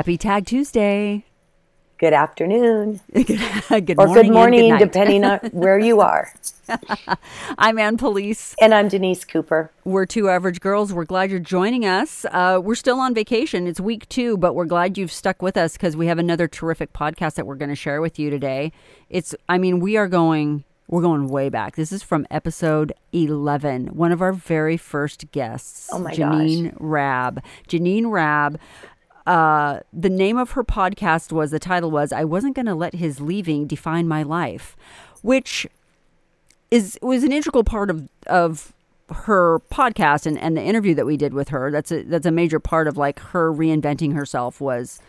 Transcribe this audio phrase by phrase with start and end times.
[0.00, 1.26] Happy Tag Tuesday.
[1.98, 3.00] Good afternoon.
[3.12, 4.14] good, good or morning.
[4.14, 4.78] good morning, night.
[4.78, 6.32] depending on where you are.
[7.58, 8.54] I'm Ann Police.
[8.62, 9.70] And I'm Denise Cooper.
[9.84, 10.94] We're two average girls.
[10.94, 12.24] We're glad you're joining us.
[12.30, 13.66] Uh, we're still on vacation.
[13.66, 16.94] It's week two, but we're glad you've stuck with us because we have another terrific
[16.94, 18.72] podcast that we're going to share with you today.
[19.10, 21.76] It's, I mean, we are going, we're going way back.
[21.76, 27.42] This is from episode 11, one of our very first guests, Oh my Jeanine Raab.
[27.68, 28.58] Jeanine Raab.
[29.26, 32.94] Uh, the name of her podcast was the title was I wasn't going to let
[32.94, 34.76] his leaving define my life,
[35.22, 35.66] which
[36.70, 38.72] is was an integral part of of
[39.10, 41.70] her podcast and, and the interview that we did with her.
[41.70, 45.00] That's a that's a major part of like her reinventing herself was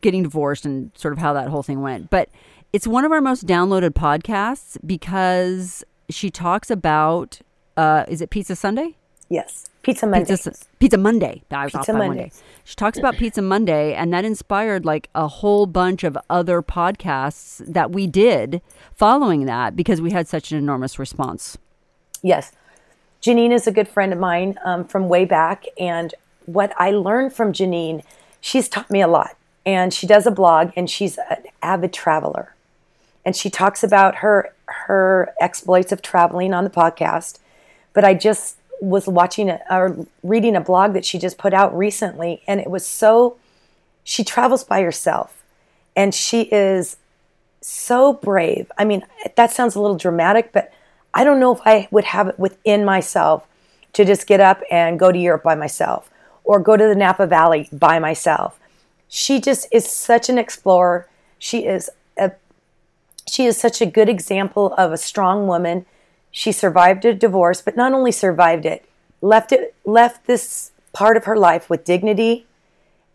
[0.00, 2.10] getting divorced and sort of how that whole thing went.
[2.10, 2.28] But
[2.72, 7.40] it's one of our most downloaded podcasts because she talks about
[7.76, 8.96] uh, is it Pizza Sunday?
[9.28, 9.69] Yes.
[9.82, 10.26] Pizza Monday.
[10.26, 11.42] Pizza, Pizza Monday.
[11.50, 12.32] I was off Pizza by one Monday.
[12.64, 17.64] She talks about Pizza Monday, and that inspired like a whole bunch of other podcasts
[17.66, 18.60] that we did
[18.94, 21.56] following that because we had such an enormous response.
[22.22, 22.52] Yes.
[23.22, 25.64] Jeanine is a good friend of mine um, from way back.
[25.78, 26.14] And
[26.46, 28.02] what I learned from Jeanine,
[28.40, 29.36] she's taught me a lot.
[29.66, 32.54] And she does a blog and she's an avid traveler.
[33.24, 37.38] And she talks about her her exploits of traveling on the podcast.
[37.92, 41.76] But I just was watching a, or reading a blog that she just put out
[41.76, 43.36] recently, and it was so.
[44.02, 45.42] She travels by herself,
[45.94, 46.96] and she is
[47.60, 48.70] so brave.
[48.78, 49.04] I mean,
[49.36, 50.72] that sounds a little dramatic, but
[51.12, 53.46] I don't know if I would have it within myself
[53.92, 56.10] to just get up and go to Europe by myself
[56.44, 58.58] or go to the Napa Valley by myself.
[59.08, 61.08] She just is such an explorer.
[61.38, 62.32] She is a
[63.28, 65.86] she is such a good example of a strong woman.
[66.30, 68.84] She survived a divorce, but not only survived it,
[69.20, 72.46] left it left this part of her life with dignity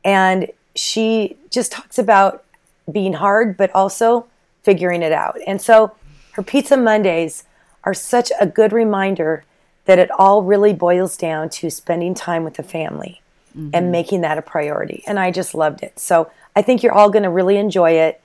[0.03, 2.43] and she just talks about
[2.91, 4.27] being hard but also
[4.63, 5.37] figuring it out.
[5.47, 5.95] And so
[6.33, 7.43] her pizza Mondays
[7.83, 9.43] are such a good reminder
[9.85, 13.21] that it all really boils down to spending time with the family
[13.53, 13.91] and mm-hmm.
[13.91, 15.03] making that a priority.
[15.07, 15.99] And I just loved it.
[15.99, 18.21] So I think you're all going to really enjoy it.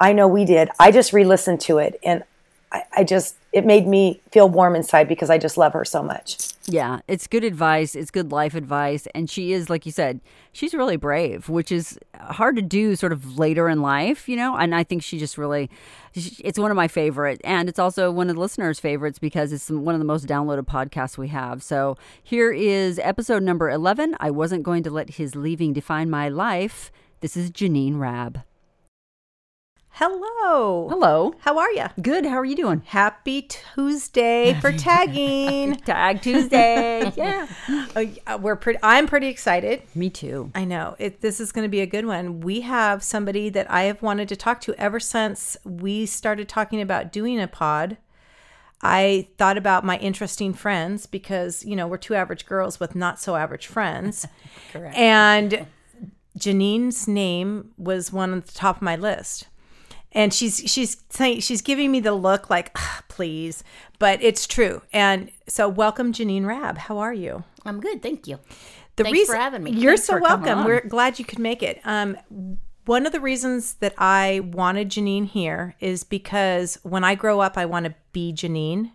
[0.00, 0.68] I know we did.
[0.78, 2.22] I just re listened to it and
[2.70, 6.02] I, I just, it made me feel warm inside because I just love her so
[6.02, 6.52] much.
[6.66, 7.94] Yeah, it's good advice.
[7.94, 9.08] It's good life advice.
[9.14, 10.20] And she is, like you said,
[10.52, 14.54] she's really brave, which is hard to do sort of later in life, you know?
[14.54, 15.70] And I think she just really,
[16.14, 17.40] it's one of my favorite.
[17.42, 20.66] And it's also one of the listeners' favorites because it's one of the most downloaded
[20.66, 21.62] podcasts we have.
[21.62, 26.28] So here is episode number 11 I Wasn't Going to Let His Leaving Define My
[26.28, 26.92] Life.
[27.20, 28.42] This is Jeanine Raab.
[30.00, 30.88] Hello.
[30.88, 31.34] Hello.
[31.40, 31.86] How are you?
[32.00, 32.24] Good.
[32.24, 32.82] How are you doing?
[32.86, 35.74] Happy Tuesday for tagging.
[35.84, 37.12] Tag Tuesday.
[37.16, 37.48] yeah.
[37.96, 38.78] Oh, yeah, we're pretty.
[38.80, 39.82] I'm pretty excited.
[39.96, 40.52] Me too.
[40.54, 42.38] I know it, this is going to be a good one.
[42.38, 46.80] We have somebody that I have wanted to talk to ever since we started talking
[46.80, 47.96] about doing a pod.
[48.80, 53.18] I thought about my interesting friends because you know we're two average girls with not
[53.18, 54.28] so average friends,
[54.72, 54.96] Correct.
[54.96, 55.66] and
[56.38, 59.48] Jeanine's name was one on the top of my list.
[60.12, 63.62] And she's she's saying she's giving me the look like, "Ah, please,
[63.98, 64.82] but it's true.
[64.92, 66.78] And so, welcome, Jeanine Raab.
[66.78, 67.44] How are you?
[67.64, 68.38] I'm good, thank you.
[68.96, 69.72] The Thanks for having me.
[69.72, 70.64] You're Thanks so welcome.
[70.64, 71.80] We're glad you could make it.
[71.84, 72.16] Um,
[72.84, 77.58] one of the reasons that I wanted Jeanine here is because when I grow up,
[77.58, 78.92] I want to be Jeanine.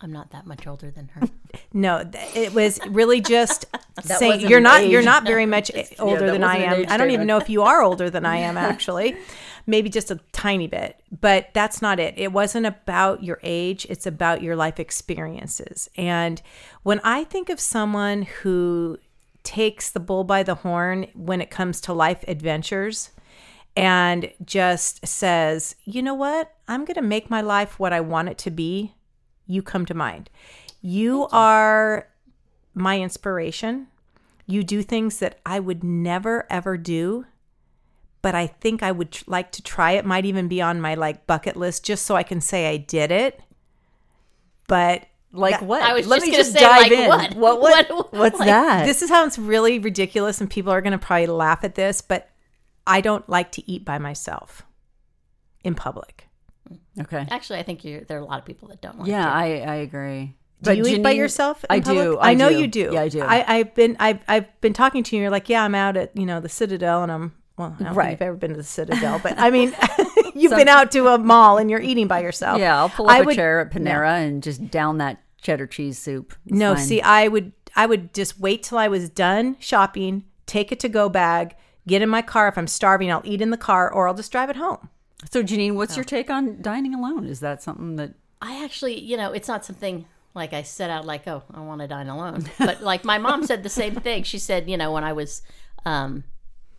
[0.00, 1.22] I'm not that much older than her.
[1.72, 2.02] No,
[2.34, 3.66] it was really just
[4.02, 5.70] saying you're an not you're not very much
[6.00, 6.84] older that than I am.
[6.88, 9.16] I don't even know if you are older than I am actually.
[9.66, 12.14] Maybe just a tiny bit, but that's not it.
[12.18, 15.88] It wasn't about your age, it's about your life experiences.
[15.96, 16.42] And
[16.82, 18.98] when I think of someone who
[19.42, 23.10] takes the bull by the horn when it comes to life adventures
[23.76, 26.54] and just says, "You know what?
[26.68, 28.94] I'm going to make my life what I want it to be."
[29.46, 30.30] You come to mind.
[30.80, 32.08] You are
[32.74, 33.88] my inspiration.
[34.46, 37.26] You do things that I would never ever do,
[38.24, 40.04] but I think I would tr- like to try it.
[40.06, 43.10] Might even be on my like bucket list just so I can say I did
[43.12, 43.38] it.
[44.66, 45.82] But Like That- what?
[45.82, 47.08] I was Let just me just say, dive like, in.
[47.08, 47.34] what?
[47.34, 47.60] What?
[47.60, 47.90] What?
[47.90, 48.86] What- What's like, that?
[48.86, 52.00] this is how it's really ridiculous and people are going to probably laugh at this,
[52.00, 52.30] but
[52.86, 54.62] I don't like to eat by myself
[55.64, 56.28] in public.
[57.00, 57.26] okay.
[57.30, 59.30] Actually, I think you there are a lot of people that don't like Yeah, to.
[59.30, 60.34] I I agree.
[60.62, 61.62] Do you eat by yourself?
[61.64, 62.04] in I public?
[62.04, 62.18] do.
[62.20, 62.58] I, know do.
[62.58, 62.90] you do.
[62.94, 63.20] Yeah, I do.
[63.20, 65.20] I, I've been I've I've been talking to you.
[65.22, 67.76] You're like, yeah, I'm out at you know the Citadel, and I'm well.
[67.78, 68.06] I don't Right.
[68.08, 69.74] think you've ever been to the Citadel, but I mean,
[70.34, 72.58] you've been out to a mall and you're eating by yourself.
[72.58, 75.66] yeah, I'll pull up I a would- chair at Panera and just down that cheddar
[75.66, 76.34] cheese soup.
[76.46, 76.84] It's No, fine.
[76.84, 80.88] see, I would I would just wait till I was done shopping, take a to
[80.88, 81.56] go bag,
[81.88, 82.46] get in my car.
[82.48, 84.88] If I'm starving, I'll eat in the car or I'll just drive it home.
[85.30, 87.26] So, Jeanine, what's your take on dining alone?
[87.26, 90.04] Is that something that I actually, you know, it's not something
[90.34, 92.44] like I set out like, oh, I want to dine alone.
[92.58, 94.22] But like my mom said the same thing.
[94.22, 95.42] She said, you know, when I was,
[95.84, 96.24] um,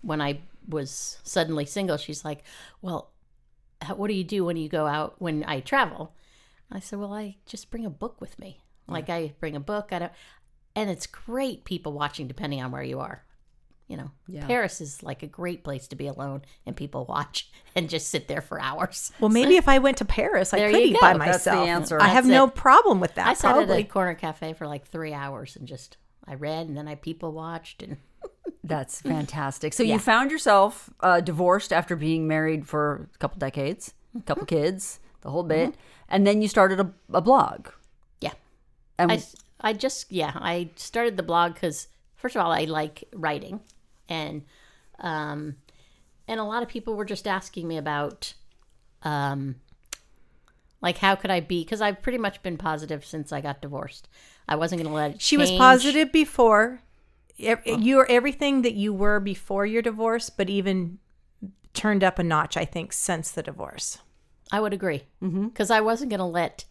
[0.01, 2.43] when I was suddenly single, she's like,
[2.81, 3.11] well,
[3.95, 6.15] what do you do when you go out when I travel?
[6.71, 8.61] I said, well, I just bring a book with me.
[8.87, 9.89] Like I bring a book.
[9.91, 10.11] I don't,
[10.75, 13.23] and it's great people watching depending on where you are.
[13.87, 14.11] You know,
[14.47, 18.27] Paris is like a great place to be alone and people watch and just sit
[18.27, 19.11] there for hours.
[19.19, 20.99] Well, maybe if I went to Paris, I could you eat go.
[21.01, 21.67] by That's the myself.
[21.67, 22.01] answer.
[22.01, 23.27] I have That's no problem with that.
[23.27, 23.75] I sat probably.
[23.75, 25.97] at a corner cafe for like three hours and just
[26.27, 27.97] I read and then I people watched and
[28.63, 29.73] That's fantastic.
[29.73, 34.45] So you found yourself uh, divorced after being married for a couple decades, a couple
[34.45, 35.75] kids, the whole bit,
[36.09, 37.67] and then you started a, a blog.
[38.21, 38.33] yeah.
[38.97, 39.23] And I,
[39.61, 43.59] I just yeah I started the blog because first of all I like writing
[44.09, 44.43] and
[44.99, 45.57] um
[46.27, 48.33] and a lot of people were just asking me about
[49.03, 49.55] um
[50.81, 54.07] like how could I be because I've pretty much been positive since I got divorced.
[54.47, 55.21] I wasn't going to let it.
[55.21, 56.81] She was positive before.
[57.37, 60.99] You're everything that you were before your divorce, but even
[61.73, 63.99] turned up a notch, I think, since the divorce.
[64.51, 65.47] I would agree mm-hmm.
[65.47, 66.65] because I wasn't going to let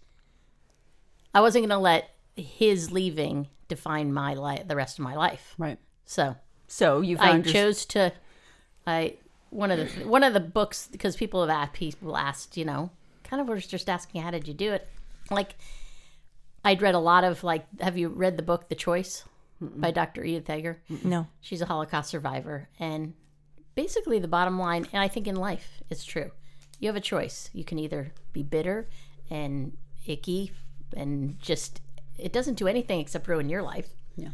[1.35, 5.55] I wasn't going to let his leaving define my life the rest of my life.
[5.59, 5.79] right.
[6.07, 8.13] So So you I your, chose to.
[8.87, 9.17] I
[9.51, 12.91] one of the one of the books because people have asked people asked you know
[13.23, 14.89] kind of was just asking how did you do it
[15.31, 15.55] like
[16.65, 19.25] I'd read a lot of like have you read the book The Choice
[19.77, 20.25] by Dr.
[20.25, 21.27] Edith Eger No.
[21.41, 23.15] she's a Holocaust survivor and
[23.75, 26.31] basically the bottom line and I think in life it's true
[26.81, 28.89] you have a choice you can either be bitter
[29.31, 29.77] and
[30.07, 30.53] icky
[30.97, 31.81] and just
[32.19, 34.29] it doesn't do anything except ruin your life Yeah.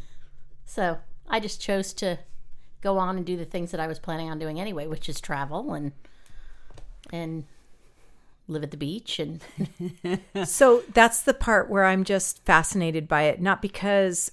[0.67, 0.99] so
[1.29, 2.19] I just chose to
[2.81, 5.21] go on and do the things that I was planning on doing anyway, which is
[5.21, 5.93] travel and
[7.11, 7.45] and
[8.49, 9.41] live at the beach and
[10.49, 13.41] So that's the part where I'm just fascinated by it.
[13.41, 14.33] Not because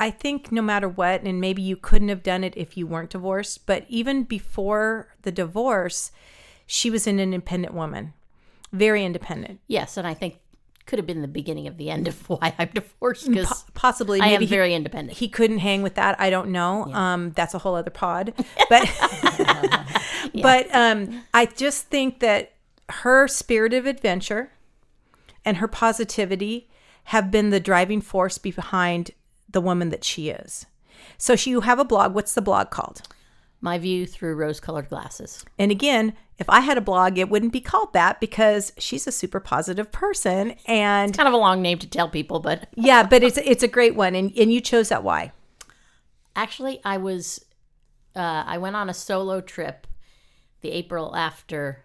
[0.00, 3.10] I think no matter what, and maybe you couldn't have done it if you weren't
[3.10, 6.12] divorced, but even before the divorce,
[6.66, 8.14] she was an independent woman,
[8.72, 9.60] very independent.
[9.66, 10.36] yes, and I think
[10.86, 14.26] could have been the beginning of the end of why I'm divorced because Possibly, I
[14.26, 15.18] maybe am he- very independent.
[15.18, 16.18] he couldn't hang with that.
[16.18, 16.84] I don't know.
[16.94, 18.32] Um, that's a whole other pod.
[18.70, 18.88] But
[20.42, 22.52] but um, I just think that
[22.88, 24.52] her spirit of adventure
[25.44, 26.68] and her positivity
[27.04, 29.10] have been the driving force behind
[29.48, 30.66] the woman that she is.
[31.16, 32.14] So she, you have a blog.
[32.14, 33.02] What's the blog called?
[33.60, 35.44] My view through rose-colored glasses.
[35.58, 39.12] And again, if I had a blog, it wouldn't be called that because she's a
[39.12, 40.54] super positive person.
[40.66, 43.68] And Kind of a long name to tell people, but yeah, but it's it's a
[43.68, 44.14] great one.
[44.14, 45.32] And and you chose that why?
[46.38, 47.44] actually I was
[48.14, 49.86] uh, I went on a solo trip
[50.60, 51.84] the April after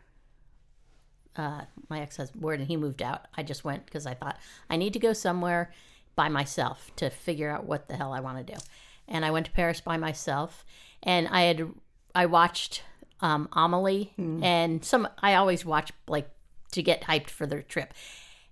[1.36, 3.28] uh, my ex-husband and he moved out.
[3.36, 5.74] I just went because I thought I need to go somewhere
[6.16, 8.60] by myself to figure out what the hell I want to do.
[9.08, 10.66] And I went to Paris by myself,
[11.02, 11.70] and I had
[12.16, 12.84] I watched
[13.22, 15.08] um, Amelie and some.
[15.22, 16.30] I always watch like
[16.72, 17.94] to get hyped for the trip.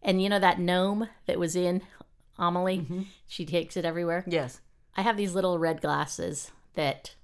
[0.02, 1.82] And you know that gnome that was in
[2.38, 4.24] Amelie, she takes it everywhere.
[4.28, 4.62] yes.
[4.98, 7.16] I have these little red glasses that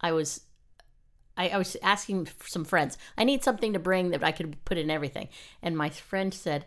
[0.00, 0.42] I was
[1.36, 2.98] I, I was asking some friends.
[3.16, 5.28] I need something to bring that I could put in everything.
[5.62, 6.66] And my friend said,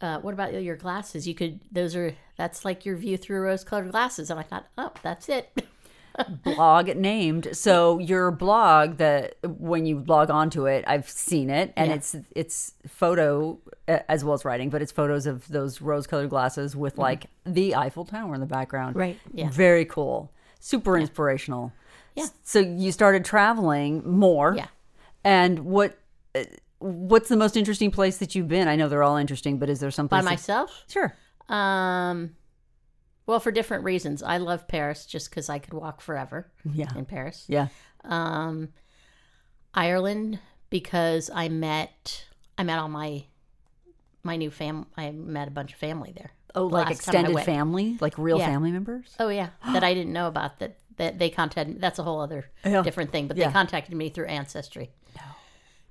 [0.00, 1.26] uh, "What about your glasses?
[1.28, 1.60] You could.
[1.70, 2.14] Those are.
[2.36, 5.62] That's like your view through rose-colored glasses." And I thought, "Oh, that's it."
[6.44, 7.48] blog named.
[7.52, 11.94] So your blog that when you log onto it, I've seen it, and Yeah.
[11.96, 16.98] it's it's photo as well as writing, but it's photos of those rose-colored glasses with
[16.98, 18.96] like the Eiffel Tower in the background.
[18.96, 19.18] Right.
[19.32, 19.50] Yeah.
[19.50, 20.30] Very cool.
[20.60, 21.72] Super inspirational.
[22.14, 22.26] Yeah.
[22.42, 24.54] So you started traveling more.
[24.56, 24.66] Yeah.
[25.24, 25.98] And what
[26.34, 26.44] uh,
[26.80, 28.66] what's the most interesting place that you've been?
[28.68, 30.84] I know they're all interesting, but is there some By place that- myself.
[30.88, 31.14] Sure.
[31.48, 32.34] Um,
[33.26, 34.22] well, for different reasons.
[34.22, 36.88] I love Paris just because I could walk forever Yeah.
[36.96, 37.44] in Paris.
[37.48, 37.68] Yeah.
[38.04, 38.70] um,
[39.74, 42.24] Ireland because I met
[42.58, 43.24] I met all my
[44.22, 44.86] my new fam.
[44.96, 46.32] I met a bunch of family there.
[46.54, 48.46] Oh, the like last time I extended family, like real Yeah.
[48.46, 49.14] family members.
[49.20, 50.58] Oh yeah, that I didn't know about.
[50.58, 51.80] That that they contacted.
[51.80, 52.82] That's a whole other Yeah.
[52.82, 53.28] different thing.
[53.28, 53.46] But Yeah.
[53.48, 54.90] they contacted me through Ancestry.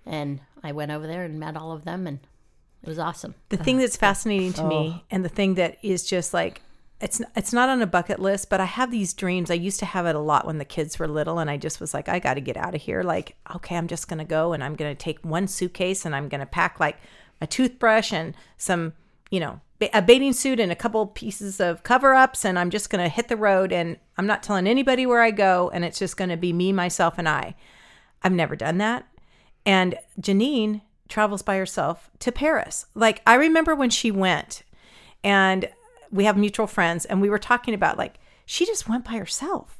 [0.10, 2.20] And I went over there and met all of them, and
[2.84, 3.36] it was awesome.
[3.50, 3.84] The thing uh-huh.
[3.84, 4.68] that's fascinating to Oh.
[4.70, 6.62] me, and the thing that is just like
[7.00, 9.50] it's it's not on a bucket list, but I have these dreams.
[9.50, 11.80] I used to have it a lot when the kids were little, and I just
[11.80, 13.04] was like, I got to get out of here.
[13.04, 16.46] Like, okay, I'm just gonna go, and I'm gonna take one suitcase, and I'm gonna
[16.46, 16.98] pack like
[17.39, 18.94] a toothbrush and some,
[19.30, 19.62] you know,
[19.94, 23.10] a bathing suit and a couple pieces of cover ups, and I'm just going to
[23.10, 26.30] hit the road and I'm not telling anybody where I go, and it's just going
[26.30, 27.56] to be me, myself, and I.
[28.22, 29.08] I've never done that.
[29.69, 32.88] And Jeanine travels by herself to Paris.
[32.95, 34.63] Like, I remember when she went,
[35.23, 35.69] and
[36.11, 38.15] we have mutual friends, and we were talking about, like,
[38.47, 39.77] she just went by herself.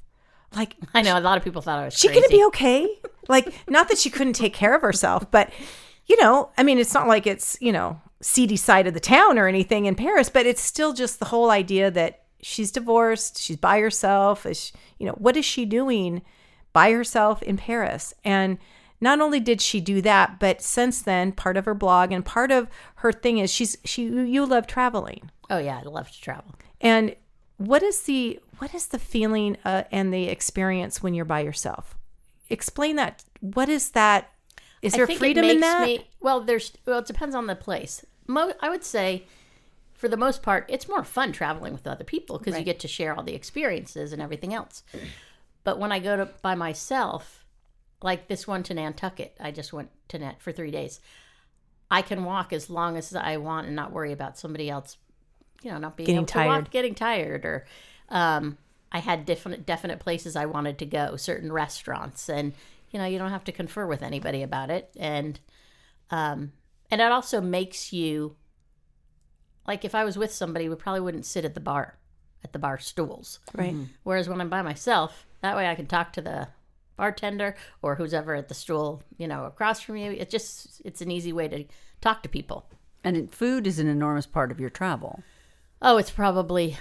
[0.55, 2.22] Like, I know a lot of people thought I was she crazy.
[2.22, 2.88] gonna be okay?
[3.27, 5.50] Like, not that she couldn't take care of herself, but
[6.05, 9.38] you know, I mean, it's not like it's you know seedy side of the town
[9.39, 13.58] or anything in Paris, but it's still just the whole idea that she's divorced, she's
[13.58, 14.46] by herself.
[14.46, 16.22] Is she- you know, what is she doing
[16.74, 18.13] by herself in Paris?
[18.24, 18.58] And
[19.01, 22.51] not only did she do that, but since then, part of her blog and part
[22.51, 25.32] of her thing is she's she you love traveling.
[25.50, 26.56] Oh yeah, I love to travel.
[26.82, 27.15] And
[27.58, 31.96] what is the what is the feeling uh, and the experience when you're by yourself?
[32.50, 33.24] Explain that.
[33.41, 34.32] What is that?
[34.82, 35.86] Is there freedom in that?
[35.86, 38.06] Me, well, there's well, it depends on the place.
[38.27, 39.25] Mo- I would say,
[39.94, 42.88] for the most part, it's more fun traveling with other people because you get to
[42.88, 44.84] share all the experiences and everything else.
[45.63, 47.44] But when I go to by myself,
[48.01, 51.00] like this one to Nantucket, I just went to Net for three days.
[51.91, 54.98] I can walk as long as I want and not worry about somebody else,
[55.63, 56.48] you know, not being Getting able to tired.
[56.48, 57.65] walk, getting tired, or
[58.10, 58.58] um,
[58.91, 62.53] I had definite definite places I wanted to go, certain restaurants, and
[62.91, 65.39] you know, you don't have to confer with anybody about it, and
[66.12, 66.53] um,
[66.91, 68.36] and it also makes you
[69.68, 71.98] like if I was with somebody, we probably wouldn't sit at the bar,
[72.44, 73.75] at the bar stools, right.
[74.03, 76.48] Whereas when I'm by myself, that way I can talk to the
[77.00, 80.12] bartender or who's ever at the stool, you know, across from you.
[80.12, 81.63] It just it's an easy way to
[82.01, 82.70] talk to people.
[83.03, 85.24] And food is an enormous part of your travel.
[85.82, 86.77] Oh, it's probably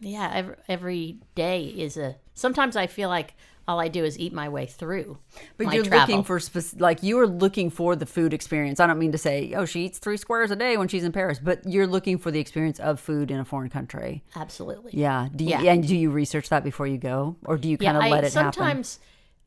[0.00, 3.34] yeah, every, every day is a sometimes I feel like
[3.68, 5.18] all I do is eat my way through.
[5.56, 6.00] But you're travel.
[6.00, 8.80] looking for spec- like you are looking for the food experience.
[8.80, 11.12] I don't mean to say, oh, she eats three squares a day when she's in
[11.12, 14.24] Paris, but you're looking for the experience of food in a foreign country.
[14.34, 14.92] Absolutely.
[14.94, 15.28] Yeah.
[15.34, 15.72] Do you, Yeah.
[15.72, 18.24] and do you research that before you go, or do you kind of I, let
[18.24, 18.52] it happen?
[18.52, 18.98] sometimes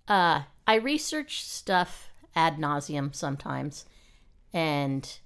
[0.07, 3.85] uh, I research stuff ad nauseum sometimes,
[4.53, 5.19] and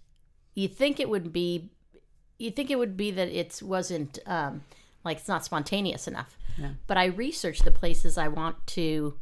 [0.55, 1.71] you think it would be,
[2.37, 4.63] you think it would be that it wasn't um,
[5.03, 6.37] like it's not spontaneous enough.
[6.87, 9.19] But I research the places I want to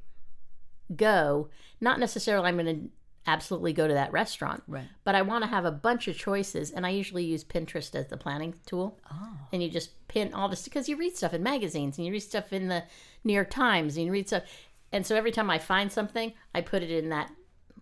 [0.96, 1.50] go.
[1.82, 2.90] Not necessarily I'm going to
[3.28, 4.86] absolutely go to that restaurant, Right.
[5.04, 8.08] But I want to have a bunch of choices, and I usually use Pinterest as
[8.08, 9.00] the planning tool.
[9.12, 9.38] Oh.
[9.52, 12.20] And you just pin all this because you read stuff in magazines and you read
[12.22, 12.84] stuff in the
[13.24, 14.44] New York Times and you read stuff,
[14.92, 17.32] and so every time I find something, I put it in that,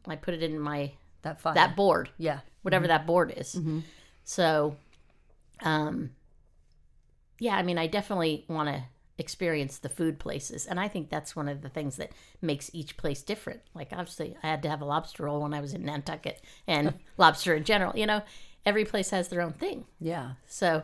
[0.08, 0.92] I put it in my
[1.24, 1.54] that file.
[1.54, 2.40] that board, yeah.
[2.62, 3.60] whatever that board is.
[4.24, 4.76] So,
[5.62, 6.12] um,
[7.40, 8.84] yeah, I mean, I definitely want to
[9.18, 12.98] experience the food places, and I think that's one of the things that makes each
[12.98, 13.62] place different.
[13.74, 16.94] Like, obviously, I had to have a lobster roll when I was in Nantucket, and
[17.18, 17.98] lobster in general.
[17.98, 18.22] You know,
[18.66, 19.86] every place has their own thing.
[20.00, 20.34] Yeah.
[20.48, 20.84] So,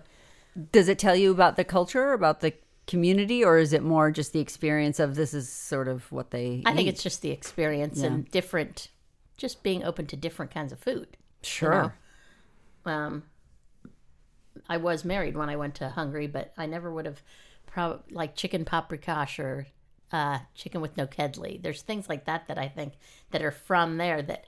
[0.71, 2.53] Does it tell you about the culture, about the
[2.89, 6.63] community, or is it more just the experience of this is sort of what they?
[6.65, 8.89] I think it's just the experience and different,
[9.37, 11.15] just being open to different kinds of food.
[11.43, 11.93] sure.
[12.85, 13.23] um,
[14.67, 17.21] I was married when I went to Hungary, but I never would have
[17.67, 19.67] probably like chicken paprikash or
[20.11, 21.61] uh, chicken with nokedli.
[21.61, 22.93] There's things like that that I think
[23.29, 24.45] that are from there that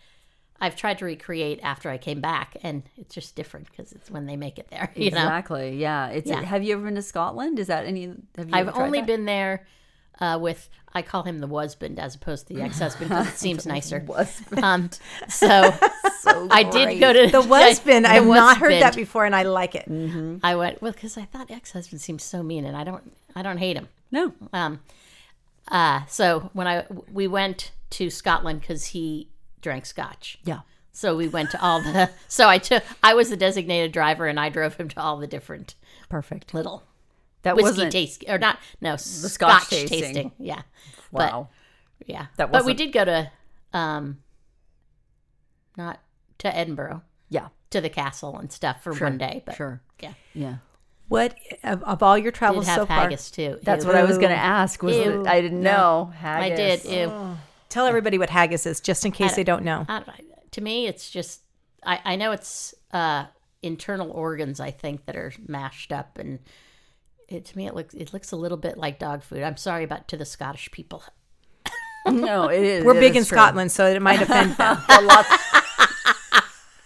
[0.61, 4.27] I've tried to recreate after I came back, and it's just different because it's when
[4.27, 4.91] they make it there.
[4.95, 5.77] You know, Exactly.
[5.77, 6.09] Yeah.
[6.09, 6.29] It's.
[6.29, 6.41] Yeah.
[6.43, 7.57] Have you ever been to Scotland?
[7.57, 8.13] Is that any?
[8.37, 9.07] Have you I've only that?
[9.07, 9.65] been there
[10.19, 13.65] uh, with I call him the husband as opposed to the ex-husband because it seems
[13.65, 14.05] nicer.
[14.61, 14.89] Um,
[15.29, 15.73] so
[16.19, 19.43] So I did go to The husband, I have not heard that before, and I
[19.43, 19.87] like it.
[20.43, 23.57] I went well because I thought ex-husband seems so mean, and I don't, I don't
[23.57, 23.87] hate him.
[24.11, 24.33] No.
[24.53, 24.81] Um,
[25.69, 29.29] uh, so when I we went to Scotland because he
[29.61, 30.37] drank scotch.
[30.43, 30.59] Yeah.
[30.91, 32.09] So we went to all the.
[32.27, 32.83] So I took.
[33.01, 35.75] I was the designated driver, and I drove him to all the different
[36.09, 36.53] Perfect.
[36.53, 36.83] little
[37.43, 37.91] That whiskey wasn't.
[37.93, 38.59] taste or not.
[38.81, 40.01] No, Scotch scotch, tasting.
[40.01, 40.31] tasting.
[40.37, 40.61] Yeah.
[41.11, 41.49] Wow.
[41.99, 42.25] But, yeah.
[42.37, 43.31] That But we did go to,
[43.73, 44.17] um,
[45.77, 45.99] not
[46.39, 47.47] to Edinburgh, yeah.
[47.69, 49.43] to the castle and stuff for one day.
[49.45, 49.81] But Sure.
[50.01, 50.55] yeah, Yeah.
[51.07, 53.01] What of, of all your did travels have so far?
[53.01, 53.59] haggis too.
[53.63, 53.89] That's Ew.
[53.89, 54.81] what I was going to ask.
[54.81, 55.23] Was Ew.
[55.23, 56.13] that I didn't know.
[56.23, 56.79] I did.
[56.81, 56.85] Haggis.
[56.85, 57.37] Ew.
[57.71, 59.85] Tell everybody what haggis is, just in case they don't know.
[59.89, 60.03] I,
[60.51, 61.41] to me, it's just
[61.83, 63.25] I, I know it's uh,
[63.63, 64.59] internal organs.
[64.59, 66.37] I think that are mashed up, and
[67.27, 69.41] it to me it looks it looks a little bit like dog food.
[69.41, 71.03] I'm sorry about to the Scottish people.
[72.07, 72.83] No, it is.
[72.83, 73.35] We're it big is in true.
[73.37, 74.77] Scotland, so it might offend them.
[74.89, 75.29] Well, lots,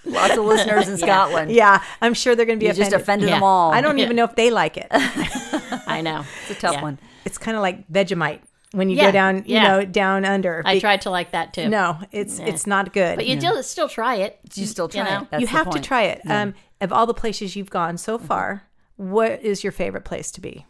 [0.05, 1.51] lots of listeners in Scotland.
[1.51, 3.01] yeah, I'm sure they're going to be You just offended.
[3.01, 3.71] offended them all.
[3.73, 4.87] I don't even know if they like it.
[4.91, 6.81] I know It's a tough Yeah.
[6.81, 6.99] one.
[7.23, 8.41] It's kind of like Vegemite.
[8.75, 9.63] When you Yeah, go down, you yeah.
[9.67, 10.61] know, down under.
[10.65, 11.69] I Be- tried to like that too.
[11.69, 13.15] No, it's it's not good.
[13.15, 14.39] but you still still try it.
[14.53, 15.21] You still try know?
[15.23, 15.27] it.
[15.31, 16.21] That's you the have to try it.
[16.29, 18.67] Um, of all the places you've gone so far,
[18.97, 20.65] what is your favorite place to be?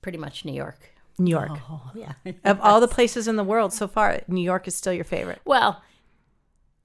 [0.00, 0.90] Pretty much New York.
[1.18, 1.58] New York.
[1.94, 2.12] Yeah.
[2.44, 5.40] Of all the places in the world so far, New York is still your favorite.
[5.44, 5.82] Well,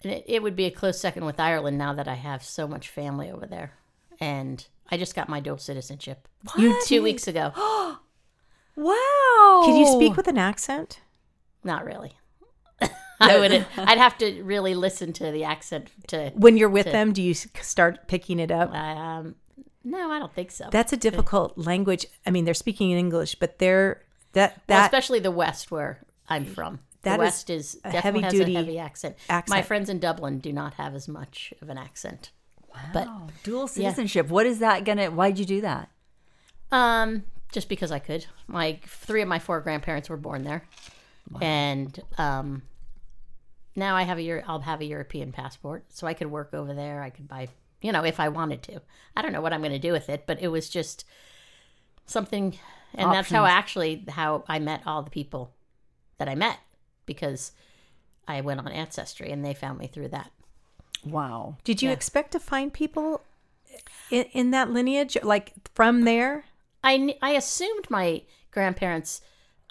[0.03, 2.89] it, it would be a close second with Ireland now that I have so much
[2.89, 3.71] family over there,
[4.19, 6.85] and I just got my dual citizenship what?
[6.85, 7.53] two weeks ago.
[8.75, 9.61] Wow.
[9.65, 11.01] Can you speak with an accent?
[11.63, 12.17] Not really.
[13.19, 13.65] I would.
[13.77, 16.31] I'd have to really listen to the accent to.
[16.35, 18.73] When you're with them, do you start picking it up?
[18.73, 19.35] Um,
[19.83, 20.67] no, I don't think so.
[20.71, 22.05] That's a difficult language.
[22.25, 24.01] I mean, they're speaking in English, but they're
[24.33, 26.79] that Well, that especially the West where I'm from.
[27.03, 29.15] That the West is, a definitely has heavy-duty a heavy accent.
[29.29, 29.55] accent.
[29.55, 32.31] My friends in Dublin do not have as much of an accent.
[32.91, 34.27] But Oh, dual citizenship.
[34.27, 35.09] What is that gonna?
[35.11, 35.89] Why'd you do that?
[36.71, 38.25] um, just because I could.
[38.47, 40.63] My three of my four grandparents were born there,
[41.41, 42.63] and um,
[43.75, 44.43] now I have a year.
[44.47, 47.01] I'll have a European passport, so I could work over there.
[47.01, 47.49] I could buy,
[47.81, 48.81] you know, if I wanted to.
[49.15, 51.05] I don't know what I'm going to do with it, but it was just
[52.05, 52.57] something,
[52.93, 55.53] and that's how actually how I met all the people
[56.17, 56.59] that I met
[57.05, 57.51] because
[58.27, 60.31] I went on Ancestry and they found me through that.
[61.05, 61.57] Wow.
[61.63, 63.21] Did you expect to find people
[64.09, 66.45] in, in that lineage, like from there?
[66.85, 69.21] I I assumed my grandparents.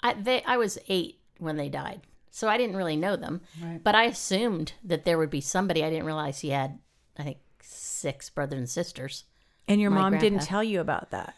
[0.03, 3.41] I they I was eight when they died, so I didn't really know them.
[3.83, 5.83] But I assumed that there would be somebody.
[5.83, 6.77] I didn't realize he had,
[7.17, 9.23] I think, six brothers and sisters.
[9.67, 11.33] And your My mom didn't tell you about that.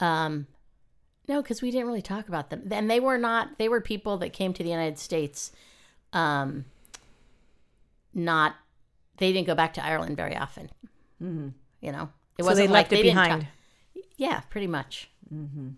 [0.00, 0.46] Um,
[1.28, 2.68] no, because we didn't really talk about them.
[2.70, 3.56] And they were not.
[3.58, 5.52] They were people that came to the United States.
[6.12, 6.64] Um,
[8.12, 8.56] not.
[9.16, 10.70] They didn't go back to Ireland very often.
[11.22, 11.48] Mm-hmm.
[11.80, 13.42] You know, it so they like left it didn't behind.
[13.42, 13.48] ta-
[14.18, 15.08] yeah, pretty much.
[15.32, 15.70] Mm-hmm.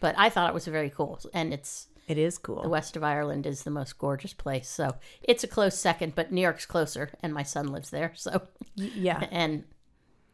[0.00, 2.62] But I thought it was very cool, and it's it is cool.
[2.62, 4.68] the west of Ireland is the most gorgeous place.
[4.68, 8.12] So it's a close second, but New York's closer, and my son lives there.
[8.16, 8.42] So
[8.74, 9.62] Yeah, and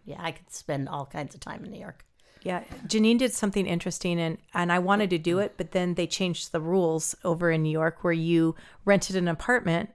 [0.06, 2.06] yeah, I could spend all kinds of time in New York.
[2.42, 2.62] yeah.
[2.86, 6.52] Jeanine did something interesting, and and I wanted to do it, but then they changed
[6.52, 8.54] the rules over in New York, where you
[8.86, 9.90] rented an apartment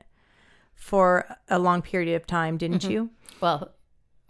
[0.76, 3.10] for a long period of time, didn't you?
[3.42, 3.72] Well,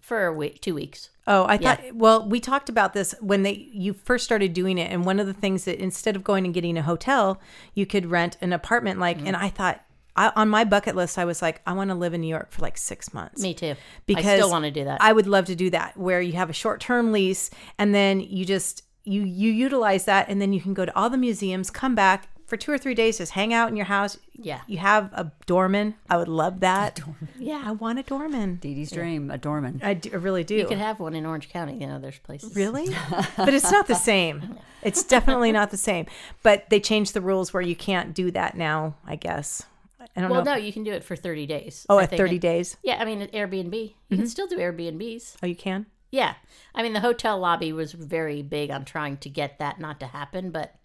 [0.04, 1.10] for a week, two weeks.
[1.26, 1.76] Oh, I Yeah.
[1.76, 1.96] thought.
[1.96, 5.28] Well, we talked about this when they you first started doing it, and one of
[5.28, 7.40] the things that instead of going and getting a hotel,
[7.74, 9.00] you could rent an apartment.
[9.00, 9.28] Like, Mm-hmm.
[9.28, 9.82] and I thought
[10.16, 12.52] I, on my bucket list, I was like, I want to live in New York
[12.52, 13.42] for like six months.
[13.42, 13.76] Me too.
[14.06, 15.02] because I still want to do that.
[15.02, 18.20] I would love to do that, where you have a short term lease, and then
[18.20, 21.70] you just you you utilize that, and then you can go to all the museums,
[21.72, 24.18] come back for two or three days, just hang out in your house.
[24.34, 24.62] Yeah.
[24.68, 25.96] you have a doorman.
[26.10, 27.00] I would love that.
[27.40, 28.56] yeah, I want a doorman.
[28.58, 29.80] Dee Dee's dream, a doorman.
[29.84, 30.56] I, do, I really do.
[30.56, 31.78] you could have one in Orange County.
[31.80, 32.56] You know, there's places.
[32.56, 32.88] Really?
[33.38, 34.58] but it's not the same.
[34.82, 36.08] It's definitely not the same.
[36.42, 39.64] But they changed the rules where you can't do that now, I guess.
[40.00, 40.36] I don't know.
[40.36, 40.56] Well, know.
[40.56, 41.86] no, you can do it for 30 days.
[41.90, 42.78] oh, I at think 30 days?
[42.84, 43.74] Yeah, I mean, at Airbnb.
[43.74, 44.26] You can mm-hmm.
[44.26, 45.38] still do Airbnbs.
[45.42, 45.86] Oh, you can?
[46.12, 46.36] Yeah.
[46.76, 50.08] I mean, the hotel lobby was very big on trying to get that not to
[50.08, 50.76] happen, but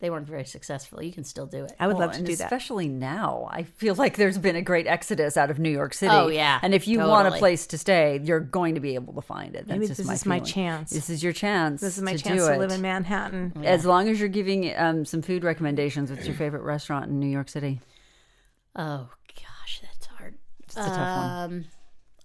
[0.00, 1.02] they weren't very successful.
[1.02, 1.72] You can still do it.
[1.78, 2.44] I would Well, love to and do that.
[2.44, 3.48] Especially now.
[3.52, 6.12] I feel like there's been a great exodus out of New York City.
[6.14, 6.58] Oh, yeah.
[6.62, 9.54] And if you want a place to stay, you're going to be able to find
[9.54, 9.66] it.
[9.66, 10.90] That's Maybe just this my is my chance.
[10.90, 11.80] This is your chance.
[11.82, 13.52] This is my to chance do to live in Manhattan.
[13.64, 17.28] As long as you're giving um, some food recommendations, what's your favorite restaurant in New
[17.28, 17.80] York City?
[18.74, 20.36] Oh, gosh, that's hard.
[20.64, 21.52] It's a tough one.
[21.52, 21.64] Um,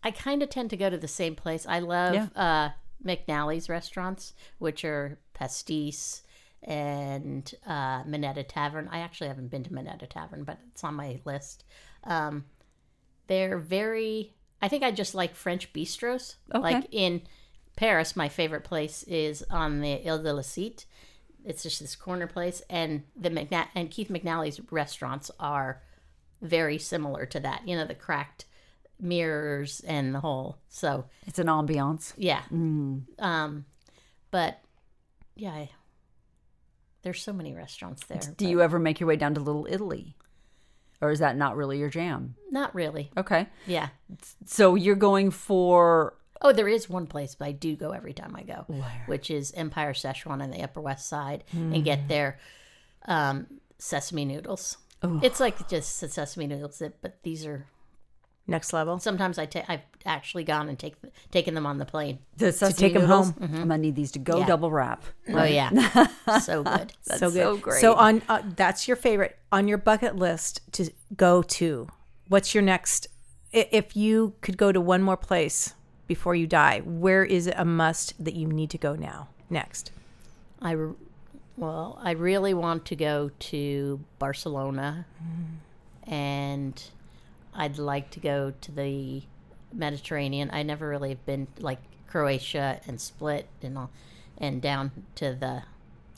[0.03, 1.65] I kind of tend to go to the same place.
[1.67, 2.27] I love Yeah.
[2.35, 2.69] uh,
[3.03, 6.21] McNally's restaurants, which are Pastis
[6.65, 8.89] and uh, Minetta Tavern.
[8.91, 11.63] I actually haven't been to Minetta Tavern, but it's on my list.
[12.03, 12.45] Um,
[13.27, 14.33] they're very.
[14.61, 16.35] I think I just like French bistros.
[16.53, 16.61] Okay.
[16.61, 17.21] Like in
[17.75, 20.85] Paris, my favorite place is on the Ile de la Cite.
[21.43, 25.81] It's just this corner place, and the McNa- and Keith McNally's restaurants are
[26.41, 27.67] very similar to that.
[27.67, 28.45] You know, the cracked
[28.99, 30.57] mirrors and the whole.
[30.69, 32.13] So It's an ambiance.
[32.17, 32.41] yeah.
[33.19, 33.65] Um,
[34.31, 34.59] but
[35.35, 35.69] yeah, I,
[37.05, 38.19] there's so many restaurants there.
[38.35, 40.15] Do you ever make your way down to Little Italy?
[41.01, 42.35] Or is that not really your jam?
[42.49, 43.11] Not really.
[43.15, 43.47] Okay.
[43.67, 43.89] Yeah.
[44.45, 48.35] So you're going for Oh, there is one place, but I do go every time
[48.35, 48.65] I go,
[49.05, 52.39] which is Empire Szechuan on the Upper West Side, and get their
[53.07, 54.77] um, sesame noodles.
[55.21, 57.67] It's like just the sesame noodles, but these are
[58.47, 58.99] Next level.
[58.99, 59.65] sometimes I take.
[59.67, 60.95] I've actually gone and take
[61.31, 62.19] taken them on the plane.
[62.37, 63.31] the sesame take 'em noodles?
[63.31, 63.35] home.
[63.41, 64.45] I'm gonna need these to go Yeah.
[64.45, 65.03] double wrap.
[65.29, 65.69] Oh yeah,
[66.41, 66.93] so good.
[67.07, 67.41] That's so good.
[67.41, 67.81] so great.
[67.81, 71.87] So on uh, that's your favorite on your bucket list to go to.
[72.27, 73.07] What's your next?
[73.51, 75.73] If you could go to one more place
[76.07, 79.29] before you die, where is it a must that you need to go now?
[79.49, 79.91] Next.
[80.61, 80.93] I, re-
[81.57, 85.05] Well, I really want to go to Barcelona,
[86.03, 86.81] and
[87.55, 89.23] I'd like to go to the
[89.73, 90.49] Mediterranean.
[90.51, 93.89] I never really have been like Croatia and Split and all,
[94.37, 95.63] and down to the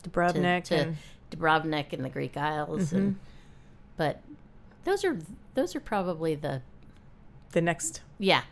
[0.04, 0.98] Dubrovnik to and
[1.32, 3.20] Dubrovnik and the Greek Isles, and mm-hmm.
[3.98, 4.22] but
[4.84, 5.18] those are
[5.54, 6.62] those are probably the
[7.52, 8.44] the next yeah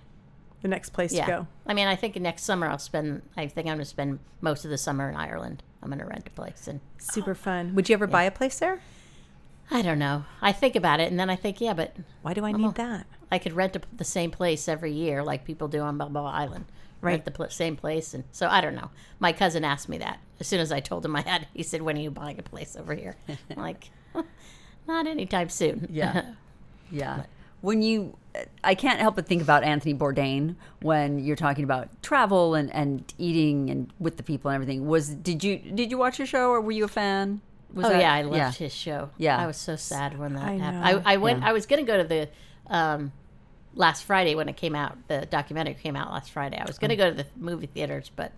[0.62, 1.26] the next place yeah.
[1.26, 1.48] to go.
[1.68, 3.22] I mean, I think next summer I'll spend.
[3.38, 5.62] I think I'm going to spend most of the summer in Ireland.
[5.84, 7.76] I'm going to rent a place, and Super fun.
[7.76, 8.82] Would you ever buy a place there?
[9.72, 10.26] I don't know.
[10.42, 13.08] I think about it, and then I think, yeah, but Why do I need that?
[13.32, 16.66] I could rent a, the same place every year, like people do on Balboa Island.
[17.02, 17.12] Right.
[17.12, 18.90] Rent the pl- same place, and so I don't know.
[19.20, 21.48] My cousin asked me that as soon as I told him I had.
[21.54, 23.90] He said, "When are you buying a place over here?" I'm like,
[24.88, 25.88] not anytime soon.
[25.90, 26.34] Yeah.
[26.92, 27.24] Yeah.
[27.62, 28.16] When you,
[28.64, 33.12] I can't help but think about Anthony Bourdain when you're talking about travel and, and
[33.18, 34.86] eating and with the people and everything.
[34.86, 37.42] Was did you did you watch the show or were you a fan?
[37.74, 39.10] Was oh that- yeah, I loved his show.
[39.18, 39.38] Yeah.
[39.38, 40.82] I was so sad when that I happened.
[40.82, 41.02] know.
[41.06, 41.40] I, I went.
[41.42, 41.50] Yeah.
[41.50, 42.30] I was going to go to the
[42.74, 43.12] um,
[43.74, 44.98] last Friday when it came out.
[45.08, 46.58] The documentary came out last Friday.
[46.58, 48.32] I was going to go to the movie theaters, but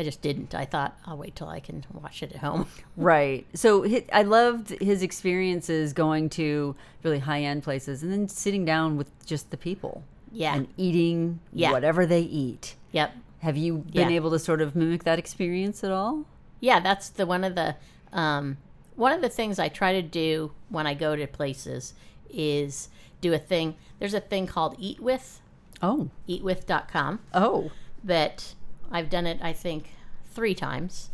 [0.00, 0.54] I just didn't.
[0.54, 2.66] I thought I'll wait till I can watch it at home.
[2.96, 3.46] Right.
[3.54, 8.64] So hi I loved his experiences going to really high end places and then sitting
[8.64, 10.02] down with just the people.
[10.32, 10.54] Yeah.
[10.56, 11.70] And eating Yeah.
[11.72, 12.74] whatever they eat.
[12.92, 13.12] yep.
[13.40, 14.16] Have you been Yeah.
[14.16, 16.24] able to sort of mimic that experience at all?
[16.58, 17.76] Yeah, that's the one of the
[18.12, 18.56] um,
[18.96, 21.94] one of the things I try to do when I go to places
[22.30, 22.88] is
[23.20, 23.76] do a thing.
[23.98, 25.40] There's a thing called Eat With,
[25.82, 26.10] Oh.
[26.28, 27.20] eatwith.com.
[27.34, 27.70] Oh.
[28.02, 28.54] that
[28.90, 29.90] I've done it, I think,
[30.32, 31.10] three times,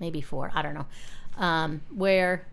[0.00, 0.86] maybe four, I don't know.
[1.36, 2.46] Um, where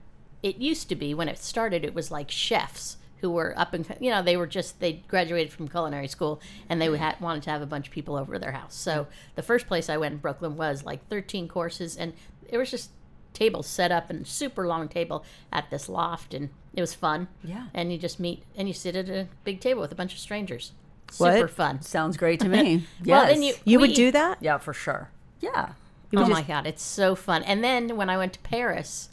[0.43, 3.83] it used to be when it started, it was like chefs who were up and
[3.99, 7.49] you know they were just they graduated from culinary school and they had wanted to
[7.49, 8.75] have a bunch of people over to their house.
[8.75, 12.13] So the first place I went in Brooklyn was like 13 courses and
[12.47, 12.91] it was just
[13.37, 15.23] tables set up and super long table
[15.53, 17.27] at this loft and it was fun.
[17.43, 17.67] Yeah.
[17.73, 20.19] And you just meet and you sit at a big table with a bunch of
[20.19, 20.71] strangers.
[21.17, 21.33] What?
[21.35, 21.81] Super fun.
[21.81, 22.85] Sounds great to me.
[23.05, 23.33] Well, yes.
[23.33, 24.37] then you You we- would do that?
[24.41, 25.09] Yeah, for sure.
[25.39, 25.73] Yeah.
[26.11, 27.43] You would oh just- my god, it's so fun!
[27.43, 29.09] And then when I went to Paris,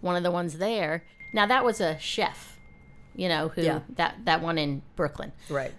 [0.00, 1.04] one of the ones there.
[1.34, 2.58] Now that was a chef,
[3.14, 3.80] you know, who Yeah.
[3.96, 5.32] that that one in Brooklyn.
[5.50, 5.72] Right.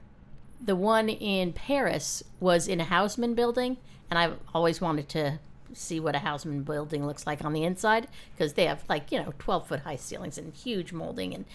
[0.61, 3.77] The one in Paris was in a Haussmann building,
[4.11, 5.39] and I've always wanted to
[5.73, 9.19] see what a Haussmann building looks like on the inside because they have like you
[9.19, 11.45] know twelve foot high ceilings and huge molding and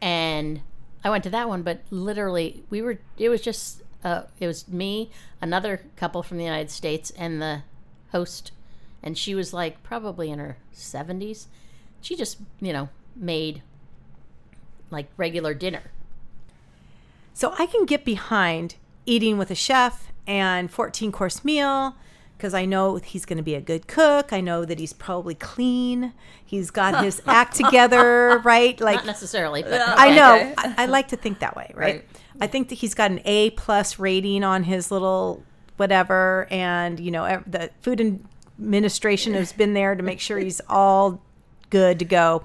[0.00, 0.62] and
[1.04, 4.68] I went to that one, but literally we were it was just uh, it was
[4.68, 7.62] me, another couple from the United States, and the
[8.10, 8.50] host,
[9.02, 11.48] and she was like probably in her seventies.
[12.00, 13.62] She just you know made
[14.90, 15.90] like regular dinner.
[17.34, 21.96] So I can get behind eating with a chef and 14 course meal
[22.42, 24.32] because I know he's going to be a good cook.
[24.32, 26.12] I know that he's probably clean.
[26.44, 28.78] He's got his act together, right?
[28.80, 30.52] Like Not necessarily, but I know.
[30.58, 31.94] I, I like to think that way, right?
[31.94, 32.04] Right.
[32.40, 35.44] I think that he's got an A plus rating on his little
[35.76, 38.00] whatever, and you know the food
[38.58, 41.22] administration has been there to make sure he's all
[41.70, 42.42] good to go.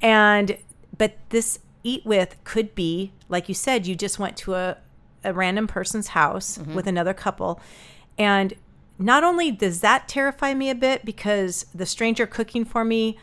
[0.00, 0.56] And
[0.96, 4.78] but this eat with could be like you said, you just went to a
[5.22, 6.74] a random person's house mm-hmm.
[6.74, 7.60] with another couple,
[8.16, 8.54] and
[9.04, 13.18] not only does that terrify me a bit because the stranger cooking for me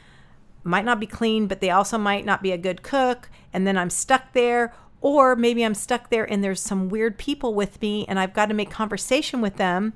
[0.64, 3.30] might not be clean, but they also might not be a good cook.
[3.52, 4.74] And then I'm stuck there.
[5.02, 8.46] Or maybe I'm stuck there and there's some weird people with me and I've got
[8.50, 9.94] to make conversation with them.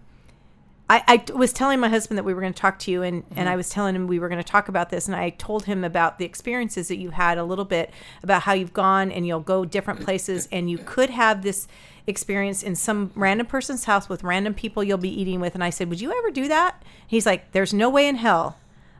[0.89, 3.23] I, I was telling my husband that we were going to talk to you and,
[3.29, 3.47] and mm-hmm.
[3.47, 5.05] I was telling him we were going to talk about this.
[5.05, 7.91] And I told him about the experiences that you had a little bit
[8.23, 11.67] about how you've gone and you'll go different places and you could have this
[12.07, 15.55] experience in some random person's house with random people you'll be eating with.
[15.55, 16.83] And I said, Would you ever do that?
[17.05, 18.57] He's like, There's no way in hell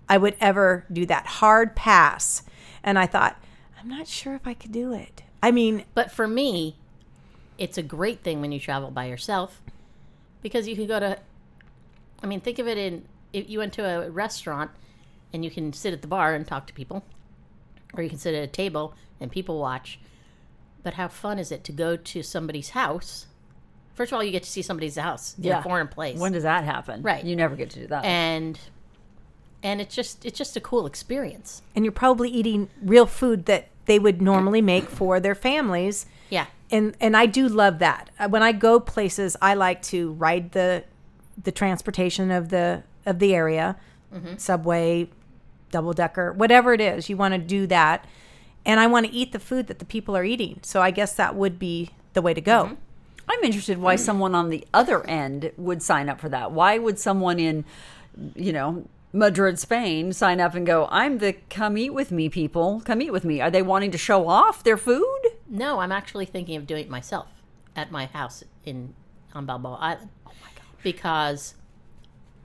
[0.10, 1.26] I would ever do that.
[1.26, 2.44] Hard pass.
[2.84, 3.42] And I thought,
[3.80, 5.24] I'm not sure if I could do it.
[5.42, 6.78] I mean, But for me,
[7.58, 9.62] it's a great thing when you travel by yourself
[10.42, 11.20] because you can go to.
[12.24, 14.72] I mean, think of it in if you went to a restaurant
[15.34, 17.04] and you can sit at the bar and talk to people,
[17.94, 20.00] or you can sit at a table and people watch.
[20.86, 23.26] But how fun is it to go to somebody's house?
[23.96, 26.44] First of all, you get to see somebody's house in a foreign place, When does
[26.44, 27.02] that happen?
[27.02, 27.26] Right.
[27.26, 28.06] You never get to do that.
[28.06, 28.60] and
[29.64, 31.62] and it's just it's just a cool experience.
[31.76, 36.06] and you're probably eating real food that they would normally make for their families.
[36.30, 38.10] Yeah, And and I do love that.
[38.20, 40.84] Uh, When I go places, I like to ride the
[41.42, 43.76] the transportation of the of the area,
[44.38, 45.10] subway,
[45.72, 47.10] double decker, whatever it is.
[47.10, 48.06] You want to do that.
[48.66, 50.60] And I want to eat the food that the people are eating.
[50.64, 52.66] So I guess that would be the way to go.
[52.66, 52.76] Mm-hmm.
[53.28, 54.04] I'm interested why mm-hmm.
[54.04, 56.52] someone on the other end would sign up for that.
[56.52, 57.66] Why would someone in,
[58.36, 62.82] you know, Madrid, Spain, sign up and go, I'm the come eat with me people.
[62.84, 63.40] Come eat with me.
[63.40, 65.22] Are they wanting to show off their food?
[65.48, 67.28] No, I'm actually thinking of doing it myself
[67.76, 68.94] at my house in
[69.34, 70.10] on Balboa Island.
[70.26, 70.66] Oh my god!
[70.84, 71.56] Because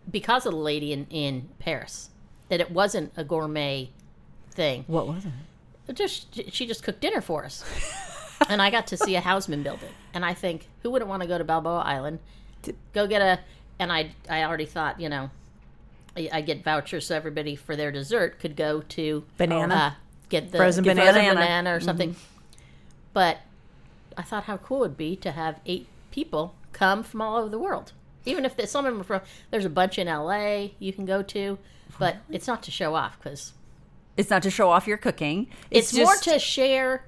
[0.09, 2.11] because of the lady in in Paris,
[2.49, 3.91] that it wasn't a gourmet
[4.53, 4.85] thing.
[4.87, 5.33] What was it?
[5.93, 7.65] Just she just cooked dinner for us,
[8.49, 9.91] and I got to see a Haussmann building.
[10.15, 12.21] And I think who wouldn't want to go to Balboa Island,
[12.93, 13.41] go get a?
[13.79, 15.31] And I I already thought you know,
[16.17, 19.75] I, I get vouchers so everybody for their dessert could go to Banana?
[19.75, 19.91] uh,
[20.29, 21.13] get the Frozen get banana?
[21.13, 22.17] frozen banana or something.
[23.13, 23.39] But
[24.17, 27.49] I thought how cool it would be to have eight people come from all over
[27.49, 27.93] the world.
[28.27, 31.23] Even if some of them are from, there's a bunch in LA you can go
[31.23, 31.59] to,
[31.99, 33.53] but it's not to show off because
[34.21, 35.49] It's not to show off your cooking.
[35.71, 37.05] it's, It's, more to share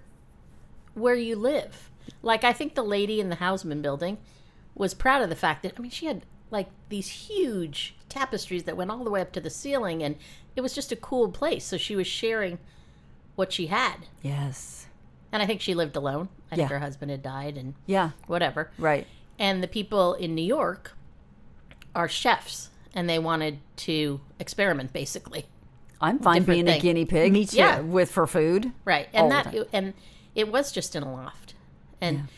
[0.94, 1.90] where you live.
[2.22, 4.18] Like I think the lady in the Haussmann building
[4.74, 8.76] was proud of the fact that I mean she had like these huge tapestries that
[8.76, 10.16] went all the way up to the ceiling and
[10.56, 11.64] it was just a cool place.
[11.64, 12.58] So she was sharing
[13.36, 13.96] what she had.
[14.22, 14.86] Yes.
[15.30, 16.28] And I think she lived alone.
[16.50, 16.74] I think Yeah.
[16.76, 18.10] her husband had died and Yeah.
[18.26, 18.70] whatever.
[18.78, 19.06] Right.
[19.38, 20.92] And the people in New York
[21.94, 25.46] are chefs and they wanted to experiment basically.
[26.02, 26.78] I'm fine being thing.
[26.78, 27.32] a guinea pig.
[27.32, 27.56] Me too.
[27.56, 27.80] Yeah.
[27.80, 28.72] With for food.
[28.84, 29.08] Right.
[29.14, 29.94] And that and
[30.34, 31.54] it was just in a loft.
[32.00, 32.28] And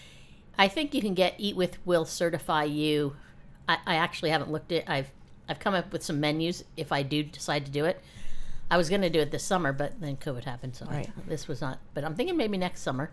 [0.59, 3.17] I think you can get eat with will certify you.
[3.69, 5.11] I, I actually haven't looked at I've
[5.49, 8.01] I've come up with some menus if I do decide to do it.
[8.71, 11.11] I was going to do it this summer, but then COVID happened, so Right.
[11.29, 11.79] this was not.
[11.93, 13.11] But I'm thinking maybe next summer,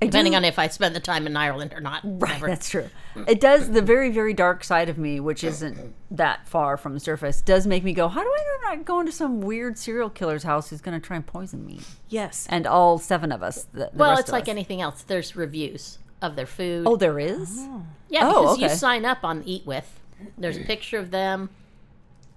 [0.00, 2.02] I depending do- on if I spend the time in Ireland or not.
[2.04, 2.46] Right, Whatever.
[2.48, 2.88] that's true.
[3.26, 7.00] It does the very, very dark side of me, which isn't that far from the
[7.00, 10.44] surface, does make me go, how do I not go into some weird serial killer's
[10.44, 11.80] house who's going to try and poison me?
[12.08, 12.46] Yes.
[12.48, 13.64] And all seven of us.
[13.72, 14.48] The, the well, rest it's of like us.
[14.48, 15.02] anything else.
[15.02, 16.86] There's reviews of their food.
[16.86, 17.56] Oh, there is?
[17.58, 17.84] Oh.
[18.08, 19.98] yeah, oh, because you sign up on Eat With.
[20.36, 21.50] There's a picture of them.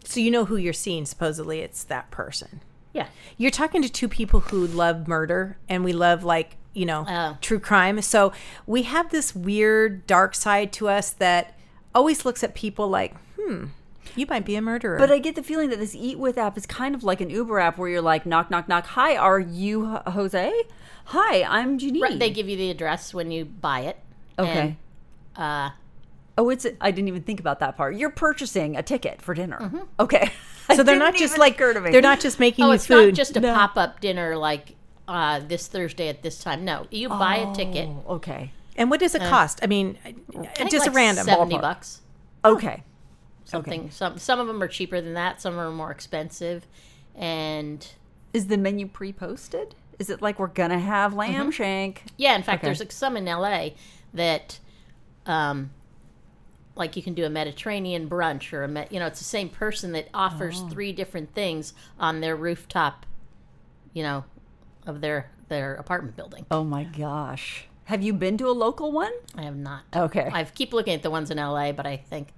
[0.04, 1.06] So you know who you're seeing.
[1.06, 2.62] Supposedly, it's that person.
[2.94, 3.08] Yeah.
[3.38, 7.38] You're talking to two people who love murder and we love like you know Oh.
[7.42, 8.02] true crime.
[8.02, 8.32] So
[8.66, 11.58] we have this weird dark side to us that
[11.94, 13.66] always looks at people like, hmm,
[14.16, 14.98] you might be a murderer.
[14.98, 17.30] But I get the feeling that this Eat With app is kind of like an
[17.30, 18.86] Uber app where you're like, knock, knock, knock.
[18.88, 20.52] Hi, are you Jose?
[21.06, 22.02] Hi, I'm Jeanine.
[22.02, 23.98] Right, they give you the address when you buy it.
[24.40, 24.78] Okay.
[25.36, 25.70] And, uh,
[26.38, 26.66] Oh, it's.
[26.80, 27.96] I didn't even think about that part.
[27.98, 29.70] You're purchasing a ticket for dinner.
[30.00, 30.32] Okay.
[30.76, 33.08] so they're not just like occur to they're not just making oh, you it's food.
[33.08, 33.54] not just a No.
[33.54, 34.76] pop up dinner like
[35.12, 36.64] uh, this Thursday at this time.
[36.66, 37.90] No, you buy a ticket.
[38.08, 38.52] Oh, Okay.
[38.78, 39.60] and what does it cost?
[39.62, 40.14] I mean, I
[40.56, 41.62] think just like a random seventy ballpark.
[41.62, 42.02] bucks.
[42.46, 42.84] Okay.
[43.44, 43.92] Something.
[43.92, 45.42] Some some of them are cheaper than that.
[45.42, 46.66] Some are more expensive,
[47.16, 47.86] and
[48.34, 49.76] Is the menu pre-posted?
[50.00, 51.50] Is it like we're gonna have lamb Mm-hmm.
[51.52, 52.04] shank?
[52.18, 52.36] yeah.
[52.36, 52.68] In fact, Okay.
[52.68, 53.76] there's like, some in L.A.
[54.14, 54.60] that,
[55.26, 55.72] um,
[56.76, 59.50] like you can do a Mediterranean brunch or a me- you know it's the same
[59.50, 60.70] person that offers Oh.
[60.70, 63.06] three different things on their rooftop,
[63.94, 64.24] you know,
[64.86, 66.46] of their their apartment building.
[66.52, 67.66] Oh my gosh.
[67.86, 69.12] Have you been to a local one?
[69.36, 69.84] I have not.
[69.94, 70.30] Okay.
[70.32, 72.30] I keep looking at the ones in LA, but I think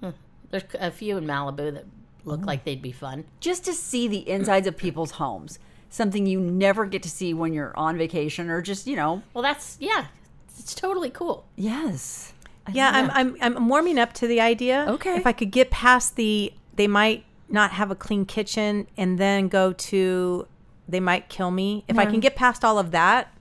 [0.00, 0.10] hmm,
[0.50, 1.84] there's a few in Malibu that
[2.24, 2.46] look Oh.
[2.46, 3.24] like they'd be fun.
[3.40, 5.58] Just to see the insides of people's homes.
[5.90, 9.42] Something you never get to see when you're on vacation or just, you know, Well,
[9.42, 10.06] that's yeah,
[10.58, 11.44] it's totally cool.
[11.56, 12.32] yes.
[12.66, 13.10] I Yeah, I'm,
[13.42, 14.86] I'm I'm warming up to the idea.
[14.88, 15.16] Okay.
[15.16, 19.48] If I could get past the they might not have a clean kitchen and then
[19.48, 20.46] go to
[20.88, 21.84] they might kill me.
[21.88, 23.32] If I can get past all of that,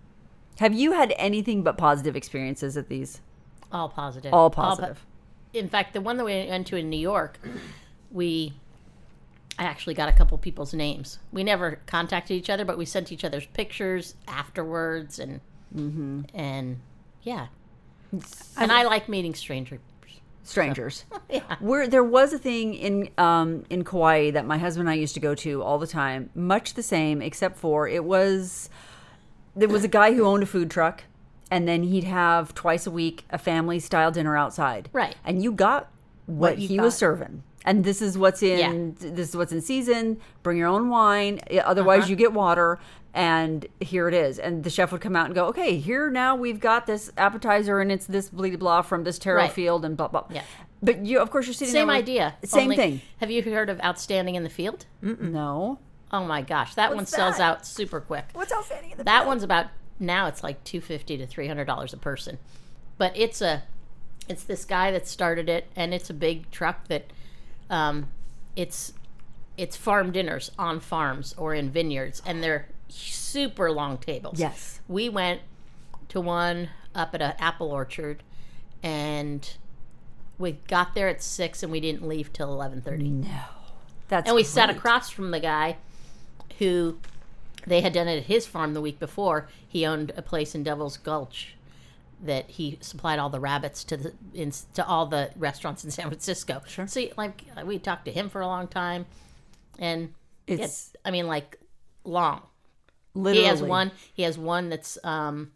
[0.60, 3.22] Have you had anything but positive experiences at these?
[3.72, 4.34] All positive.
[4.34, 5.06] All po- positive.
[5.54, 7.40] in fact, the one that we went to in New York,
[8.12, 8.54] we
[9.60, 11.20] I actually got a couple people's names.
[11.32, 15.42] We never contacted each other, but we sent each other's pictures afterwards, and
[15.76, 16.22] Mm-hmm.
[16.36, 16.80] and
[17.24, 17.48] yeah.
[18.58, 19.80] And I like meeting strangers.
[20.44, 21.06] Strangers.
[21.30, 21.56] Yeah.
[21.60, 25.16] Where there was a thing in um, in Kauai that my husband and I used
[25.16, 28.70] to go to all the time, much the same, except for it was
[29.56, 31.06] there was a guy who owned a food truck,
[31.50, 34.90] and then he'd have twice a week a family style dinner outside.
[34.94, 35.16] Right.
[35.26, 35.90] and you got
[36.26, 37.44] what, you he was serving.
[37.66, 40.18] And this is what's in this is what's in season.
[40.44, 41.40] Bring your own wine.
[41.64, 42.10] Otherwise, Uh-huh.
[42.10, 42.80] you get water.
[43.16, 44.40] And here it is.
[44.40, 47.80] And the chef would come out and go, "Okay, here now we've got this appetizer,
[47.80, 49.52] and it's this blah blah from this taro Right.
[49.52, 50.42] field, and blah blah." Yeah.
[50.82, 52.36] But you, of course, you're sitting Same with- idea.
[52.44, 53.02] Same only- thing.
[53.20, 54.88] Have you heard of Outstanding in the Field?
[55.02, 55.78] No.
[56.12, 57.44] Oh my gosh, that one sells that?
[57.44, 58.26] out super quick.
[58.34, 59.68] What's outstanding in the That one's about
[60.00, 62.40] now it's like two fifty to three hundred dollars a person,
[62.98, 63.64] but it's a
[64.28, 67.12] it's this guy that started it, and it's a big truck that
[67.70, 68.08] um,
[68.56, 68.94] it's
[69.58, 74.40] it's farm dinners on farms or in vineyards, and they're super long tables.
[74.40, 74.80] Yes.
[74.88, 75.42] we went
[76.10, 78.24] to one up at an apple orchard,
[78.82, 79.56] and
[80.38, 83.10] we got there at six, and we didn't leave till eleven thirty.
[83.10, 83.42] No.
[84.08, 85.78] That's and we sat across from the guy
[86.60, 86.98] who
[87.66, 89.48] they had done it at his farm the week before.
[89.68, 91.56] He owned a place in Devil's Gulch
[92.24, 96.08] that he supplied all the rabbits to the in, to all the restaurants in San
[96.08, 96.62] Francisco.
[96.68, 96.88] Sure.
[96.88, 99.06] So like we talked to him for a long time,
[99.80, 100.14] and
[100.48, 101.60] It's it's I mean like
[102.04, 102.42] long.
[103.14, 103.92] literally He has one.
[104.14, 105.52] He has one that's um,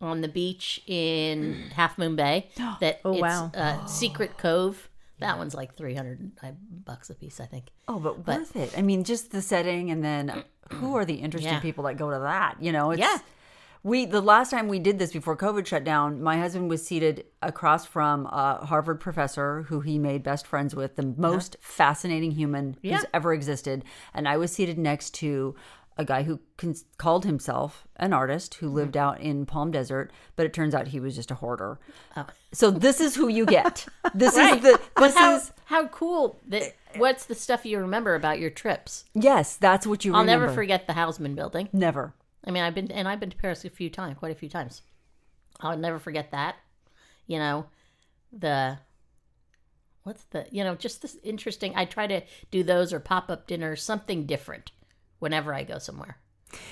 [0.00, 2.48] on the beach in Half Moon Bay.
[2.80, 3.50] That Oh, it's wow.
[3.54, 4.88] uh, Secret Cove.
[5.18, 6.30] That one's like three hundred
[6.86, 7.66] bucks a piece, I think.
[7.86, 8.72] Oh, but, worth it.
[8.76, 11.60] I mean, just the setting, and then who are the interesting Yeah.
[11.60, 12.56] people that go to that?
[12.60, 13.18] You know, it's, Yeah.
[13.82, 17.24] We the last time we did this before COVID shut down, my husband was seated
[17.40, 22.76] across from a Harvard professor who he made best friends with, the most fascinating human
[22.82, 22.96] Yeah.
[22.96, 25.54] who's ever existed, and I was seated next to
[25.96, 26.40] a guy who
[26.96, 29.06] called himself an artist who lived mm-hmm.
[29.06, 31.78] out in Palm Desert, but it turns out he was just a hoarder.
[32.16, 32.26] Oh.
[32.52, 33.86] So this is who you get.
[34.14, 36.98] This is the this how is how cool that eh, eh.
[36.98, 39.04] what's the stuff you remember about your trips?
[39.14, 40.46] yes, that's what you I'll remember.
[40.46, 41.68] never forget the Haussmann building.
[41.72, 42.14] Never.
[42.44, 44.48] I mean, I've been and I've been to Paris a few times, quite a few
[44.48, 44.82] times.
[45.60, 46.56] I'll never forget that.
[47.26, 47.66] You know,
[48.32, 48.78] the
[50.04, 51.74] what's the you know just this interesting.
[51.76, 54.72] I try to do those or pop up dinners, something different,
[55.18, 56.16] whenever I go somewhere.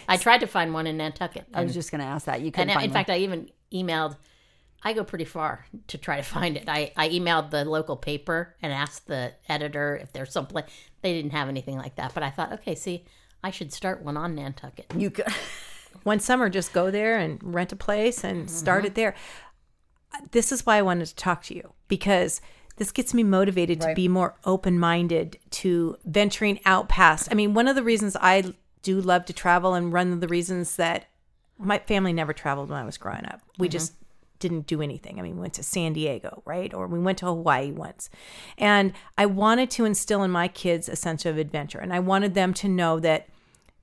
[0.09, 1.46] I tried to find one in Nantucket.
[1.54, 2.40] I was just going to ask that.
[2.40, 4.16] You and uh, couldn't in find fact, I even emailed.
[4.83, 6.68] I go pretty far to try to find it.
[6.68, 10.64] I, I emailed the local paper and asked the editor if there's some place.
[11.02, 13.04] They didn't have anything like that, but I thought, okay, see,
[13.42, 14.87] I should start one on Nantucket.
[14.90, 15.01] one.
[15.01, 15.27] You could.
[16.03, 19.14] one summer just go there and rent a place and start it there
[20.31, 22.40] this is why i wanted to talk to you because
[22.77, 27.68] this gets me motivated to be more open-minded to venturing out past i mean one
[27.68, 28.42] of the reasons i
[28.83, 31.07] do love to travel and one of the reasons that
[31.59, 33.72] my family never traveled when i was growing up we mm-hmm.
[33.72, 33.94] just
[34.38, 37.27] didn't do anything i mean we went to san diego right or we went to
[37.27, 38.11] hawaii once
[38.57, 42.35] and i wanted to instill in my kids a sense of adventure and i wanted
[42.35, 43.29] them to know that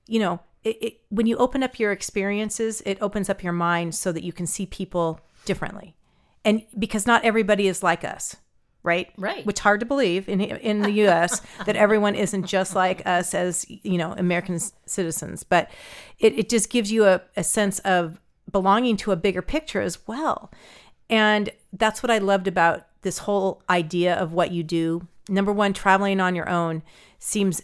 [0.06, 3.94] you know, it, it, when you open up your experiences, it opens up your mind
[3.94, 5.96] so that you can see people differently.
[6.44, 8.36] And because not everybody is like us,
[8.82, 9.12] right?
[9.16, 9.44] Right.
[9.44, 11.40] Which hard to believe in in the U.S.
[11.66, 15.42] that everyone isn't just like us as you know American citizens.
[15.42, 15.70] But
[16.18, 18.20] it, it just gives you a, a sense of
[18.60, 20.50] belonging to a bigger picture as well.
[21.10, 25.06] And that's what I loved about this whole idea of what you do.
[25.28, 26.82] Number one, traveling on your own
[27.18, 27.60] seems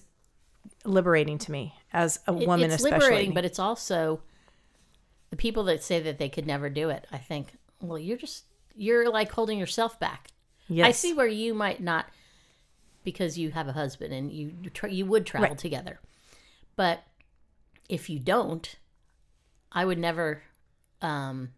[0.85, 3.01] liberating to me as a It- woman, it's especially.
[3.07, 4.21] liberating, but it's also
[5.31, 7.07] the people that say that they could never do it.
[7.11, 10.29] I think, well, you're just you're like holding yourself back.
[10.69, 10.87] yes.
[10.87, 12.07] I see where you might not,
[13.05, 15.59] because you have a husband and you you, tra- you would travel Right.
[15.59, 16.01] together,
[16.77, 17.03] but
[17.89, 18.75] if you don't,
[19.73, 20.43] I would never,
[21.03, 21.51] um,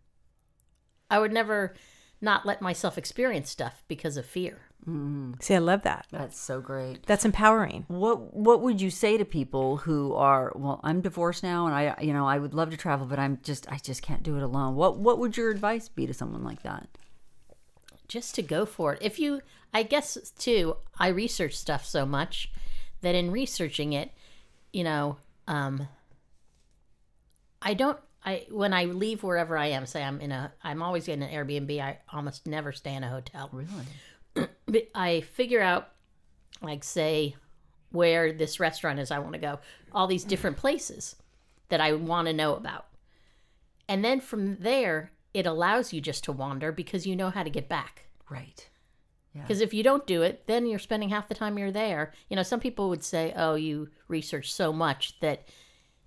[1.10, 1.74] I would never
[2.20, 4.60] not let myself experience stuff because of fear.
[5.40, 6.06] See, I love that.
[6.10, 7.06] That's so great.
[7.06, 7.86] That's empowering.
[7.88, 10.80] What What would you say to people who are well?
[10.84, 13.70] I'm divorced now, and I, you know, I would love to travel, but I'm just,
[13.72, 14.74] I just can't do it alone.
[14.74, 16.88] What What would your advice be to someone like that?
[18.06, 18.98] just to go for it.
[19.00, 19.40] If you,
[19.72, 22.52] I guess too, I research stuff so much
[23.00, 24.10] that in researching it,
[24.72, 25.16] you know,
[25.48, 25.88] um,
[27.62, 27.98] I don't.
[28.24, 31.30] I when I leave wherever I am, say I'm in a, I'm always in an
[31.30, 31.80] Airbnb.
[31.80, 33.50] I almost never stay in a hotel.
[33.52, 34.48] Really?
[34.66, 35.90] But I figure out,
[36.60, 37.36] like, say,
[37.90, 39.10] where this restaurant is.
[39.10, 39.60] I want to go.
[39.92, 41.16] All these different places
[41.68, 42.86] that I want to know about,
[43.88, 47.50] and then from there, it allows you just to wander because you know how to
[47.50, 48.06] get back.
[48.28, 48.68] Right.
[49.34, 52.12] Because if you don't do it, then you're spending half the time you're there.
[52.28, 55.48] You know, some people would say, oh, you research so much that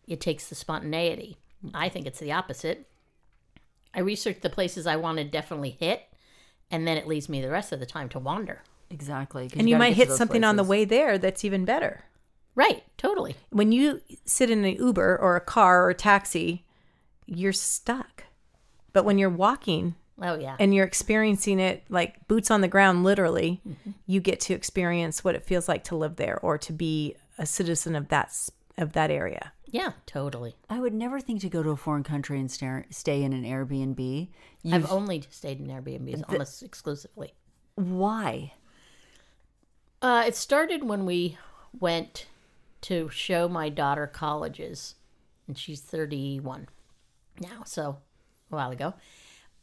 [0.07, 1.37] it takes the spontaneity.
[1.73, 2.87] I think it's the opposite.
[3.93, 6.03] I research the places I want to definitely hit,
[6.69, 8.61] and then it leaves me the rest of the time to wander.
[8.89, 9.49] Exactly.
[9.55, 12.03] And you, gotta might hit those something on the way there that's even better.
[12.55, 13.35] Right, totally.
[13.49, 16.65] When you sit in an Uber or a car or a taxi,
[17.25, 18.23] you're stuck.
[18.93, 20.55] But when you're walking Oh, yeah.
[20.59, 23.91] and you're experiencing it like boots on the ground, literally, Mm-hmm.
[24.07, 27.45] you get to experience what it feels like to live there or to be a
[27.45, 28.35] citizen of that
[28.77, 29.51] of that area.
[29.69, 30.55] Yeah, totally.
[30.69, 34.29] I would never think to go to a foreign country and stay in an Airbnb.
[34.63, 37.33] You, I've only stayed in Airbnbs almost exclusively.
[37.75, 38.53] why?
[40.01, 41.37] Uh, it started when we
[41.79, 42.27] went
[42.81, 44.95] to show my daughter colleges,
[45.47, 46.67] and she's 31
[47.39, 47.97] now, so
[48.51, 48.93] a while ago.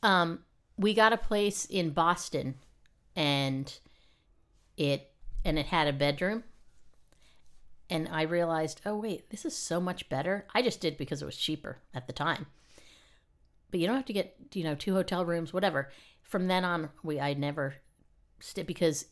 [0.02, 0.40] Um,
[0.76, 2.56] we got a place in Boston,
[3.16, 3.78] and
[4.76, 5.10] it
[5.44, 6.44] and it had a bedroom.
[7.90, 10.46] And I realized, oh wait, this is so much better.
[10.54, 12.46] I just did because it was cheaper at the time.
[13.70, 15.90] But you don't have to get you know two hotel rooms, whatever.
[16.22, 17.74] From then on, we I never
[18.40, 19.06] stayed because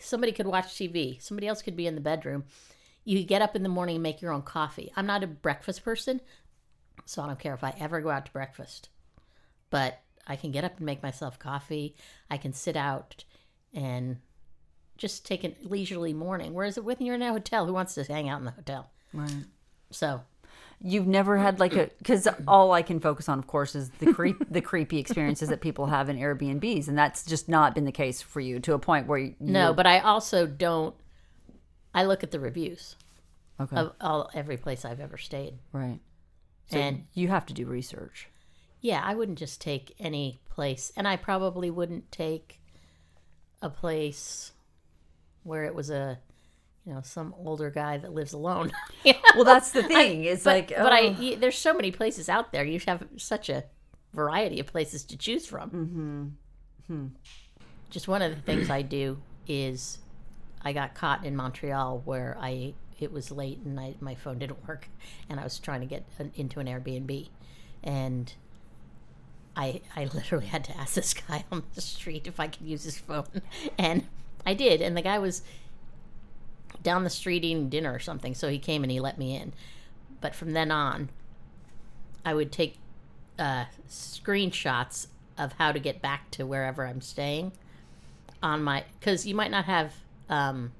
[0.00, 2.44] somebody could watch TV, somebody else could be in the bedroom.
[3.04, 4.90] You get up in the morning and make your own coffee.
[4.96, 6.20] I'm not a breakfast person,
[7.04, 8.88] so I don't care if I ever go out to breakfast.
[9.70, 11.96] But I can get up and make myself coffee.
[12.30, 13.24] I can sit out
[13.74, 14.18] and
[14.96, 16.54] just take a leisurely morning.
[16.54, 18.90] Whereas when you're in a hotel, who wants to hang out in the hotel?
[19.12, 19.44] Right.
[19.90, 20.22] So
[20.86, 24.12] You've never had like a because all I can focus on, of course, is the
[24.12, 27.92] creep the creepy experiences that people have in Airbnbs, and that's just not been the
[27.92, 30.94] case for you to a point where you no, but I also don't.
[31.94, 32.96] I look at the reviews
[33.58, 36.00] okay, of all every place I've ever stayed, right.
[36.66, 38.28] So and you have to do research.
[38.80, 42.60] yeah, I wouldn't just take any place, and I probably wouldn't take
[43.62, 44.52] a place
[45.44, 46.18] where it was a,
[46.84, 48.72] you know, some older guy that lives alone.
[49.34, 50.22] Well, that's the thing.
[50.24, 51.16] it's but, like, but I oh.
[51.18, 52.64] y- there's so many places out there.
[52.64, 53.64] You have such a
[54.12, 56.38] variety of places to choose from.
[56.88, 57.06] Mm-hmm.
[57.90, 59.18] Just one of the things I do
[59.48, 59.98] is
[60.62, 64.66] I got caught in Montreal where I it was late and I, my phone didn't
[64.66, 64.88] work
[65.28, 67.28] and I was trying to get an, into an Airbnb
[67.82, 68.32] and
[69.56, 72.84] I I literally had to ask this guy on the street if I could use
[72.84, 73.42] his phone
[73.78, 74.06] and
[74.46, 75.42] I did and the guy was
[76.82, 78.34] down the street eating dinner or something.
[78.34, 79.52] So he came and he let me in.
[80.20, 81.08] But from then on,
[82.24, 82.78] I would take
[83.38, 87.52] uh, screenshots of how to get back to wherever I'm staying
[88.42, 89.92] on my because you might not have
[90.28, 90.72] um,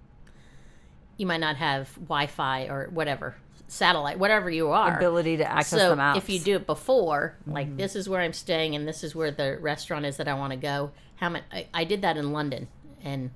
[1.16, 3.36] you might not have Wi-Fi or whatever
[3.66, 6.16] satellite, whatever you are ability to access so them out.
[6.16, 9.30] if you do it before, like this is where I'm staying and this is where
[9.30, 10.92] the restaurant is that I want to go.
[11.16, 11.44] How many?
[11.52, 12.68] I, I did that in London
[13.02, 13.30] and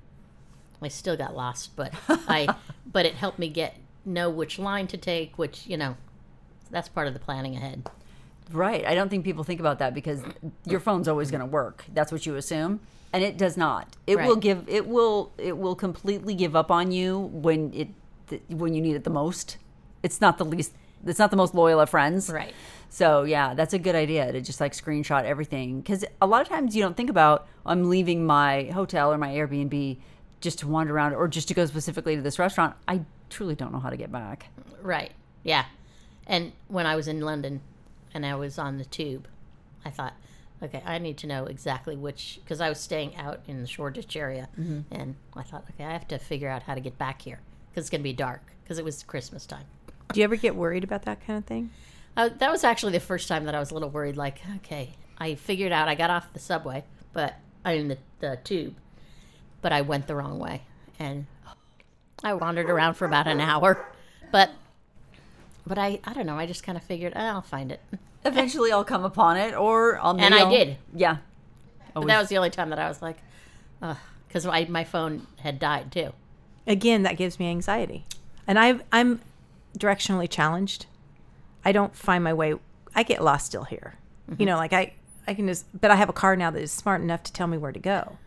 [0.81, 2.55] I still got lost, but I
[2.91, 3.75] but it helped me get
[4.05, 5.97] know which line to take, which you know,
[6.71, 7.89] that's part of the planning ahead.
[8.51, 8.85] Right.
[8.85, 10.23] I don't think people think about that because
[10.65, 11.85] your phone's always going to work.
[11.93, 12.79] That's what you assume,
[13.13, 13.95] and it does not.
[14.07, 14.67] It will give.
[14.67, 15.31] It will.
[15.37, 19.57] It will completely give up on you when it when you need it the most.
[20.01, 20.73] It's not the least.
[21.05, 22.29] It's not the most loyal of friends.
[22.29, 22.53] Right.
[22.89, 26.49] So yeah, that's a good idea to just like screenshot everything because a lot of
[26.49, 29.97] times you don't think about I'm leaving my hotel or my Airbnb
[30.41, 32.75] just to wander around or just to go specifically to this restaurant.
[32.87, 34.47] I truly don't know how to get back.
[34.81, 35.11] Right.
[35.43, 35.65] Yeah.
[36.27, 37.61] And when I was in London
[38.13, 39.27] and I was on the tube,
[39.83, 40.13] I thought,
[40.61, 44.15] okay, I need to know exactly which because I was staying out in the Shoreditch
[44.15, 44.49] area,
[44.91, 47.83] and I thought, okay, I have to figure out how to get back here because
[47.83, 49.65] it's going to be dark because it was Christmas time.
[50.11, 51.69] Do you ever get worried about that kind of thing?
[52.17, 54.17] Uh, that was actually the first time that I was a little worried.
[54.17, 56.83] Like, okay, I figured out I got off the subway,
[57.13, 58.75] but I mean the, the tube,
[59.61, 60.61] but I went the wrong way,
[60.99, 61.25] and
[62.23, 63.85] I wandered around for about an hour.
[64.31, 64.51] But,
[65.65, 66.37] but I, I don't know.
[66.37, 67.81] I just kind of figured "Ah, I'll find it.
[68.25, 70.19] Eventually, I'll come upon it, or I'll.
[70.19, 70.77] And I I'll- did.
[70.93, 71.17] Yeah.
[71.93, 73.17] But that was the only time that I was like,
[74.27, 76.13] because my my phone had died too.
[76.67, 78.05] Again, that gives me anxiety,
[78.47, 79.21] and I I'm
[79.77, 80.85] directionally challenged.
[81.65, 82.53] I don't find my way.
[82.95, 83.95] I get lost still here.
[84.37, 84.93] You know, like I
[85.27, 87.47] I can just, but I have a car now that is smart enough to tell
[87.47, 88.17] me where to go,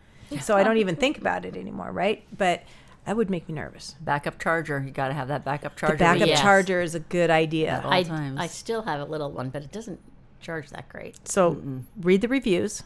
[0.41, 2.23] so I don't even think about it anymore, right?
[2.37, 2.63] But
[3.05, 3.95] that would make me nervous.
[4.01, 4.81] backup charger.
[4.85, 5.95] You got to have that backup charger.
[5.95, 6.41] The backup Yes.
[6.41, 7.71] charger is a good idea.
[7.71, 8.39] At all I times.
[8.39, 9.99] I still have a little one, but it doesn't
[10.41, 11.27] charge that great.
[11.27, 11.61] So
[12.01, 12.83] read the reviews,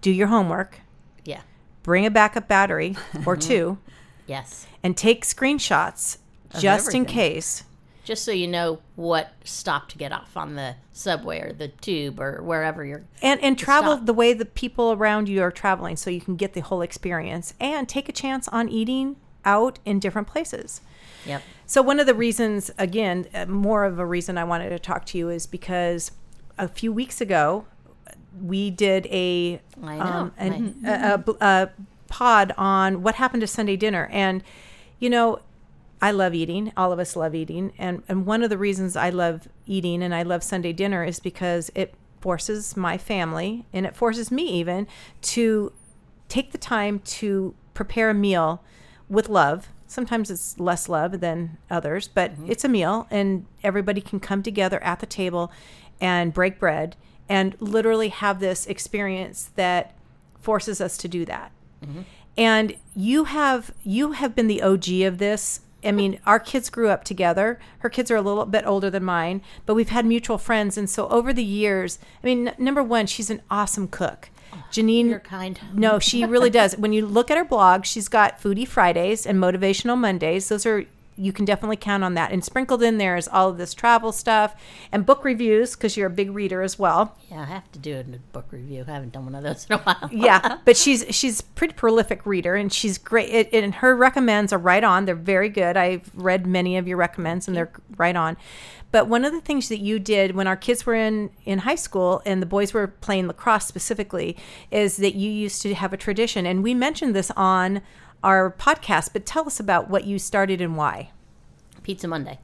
[0.00, 0.80] do your homework,
[1.24, 1.40] Yeah.
[1.82, 2.96] bring a backup battery
[3.26, 3.78] or two,
[4.26, 4.66] Yes.
[4.82, 6.18] and take screenshots
[6.58, 7.64] just in case.
[8.04, 12.18] Just so you know what stop to get off on the subway or the tube
[12.20, 14.06] or wherever you're And and travel stop.
[14.06, 17.54] the way the people around you are traveling so you can get the whole experience
[17.60, 20.80] and take a chance on eating out in different places.
[21.26, 24.78] yep So one of the reasons, again, uh, more of a reason I wanted to
[24.78, 26.10] talk to you is because
[26.58, 27.64] a few weeks ago
[28.42, 30.02] we did a I know.
[30.04, 31.70] um, an, a, a, a
[32.08, 34.42] pod on what happened to Sunday dinner, and
[34.98, 35.40] you know,
[36.02, 36.72] I love eating.
[36.76, 40.14] All of us love eating, and and one of the reasons I love eating and
[40.14, 44.86] I love Sunday dinner is because it forces my family and it forces me even
[45.20, 45.72] to
[46.28, 48.62] take the time to prepare a meal
[49.08, 49.68] with love.
[49.86, 52.50] Sometimes it's less love than others, but mm-hmm.
[52.50, 55.52] it's a meal, and everybody can come together at the table
[56.00, 56.96] and break bread
[57.28, 59.94] and literally have this experience that
[60.40, 61.52] forces us to do that.
[61.84, 62.02] Mm-hmm.
[62.36, 65.60] And you have you have been the OG of this.
[65.84, 67.58] I mean, our kids grew up together.
[67.80, 70.88] Her kids are a little bit older than mine, but we've had mutual friends, and
[70.88, 74.30] so over the years, I mean, n- number one, she's an awesome cook.
[74.70, 76.76] Jeanine, you're kind no, she really does.
[76.76, 80.48] When you look at her blog, she's got Foodie Fridays and Motivational Mondays.
[80.48, 80.84] Those are
[81.16, 82.32] you can definitely count on that.
[82.32, 84.54] And sprinkled in there is all of this travel stuff
[84.90, 87.16] and book reviews because you're a big reader as well.
[87.30, 88.84] Yeah, I have to do a book review.
[88.86, 90.10] I haven't done one of those in a while.
[90.12, 93.28] Yeah, but she's she's pretty prolific reader and she's great.
[93.30, 95.04] It, and her recommends are right on.
[95.04, 95.76] They're very good.
[95.76, 98.36] I've read many of your recommends and they're right on.
[98.92, 101.76] But one of the things that you did when our kids were in in high
[101.76, 104.36] school and the boys were playing lacrosse specifically
[104.70, 107.80] is that you used to have a tradition and we mentioned this on
[108.22, 111.10] our podcast, but tell us about what you started and why.
[111.82, 112.38] Pizza Monday.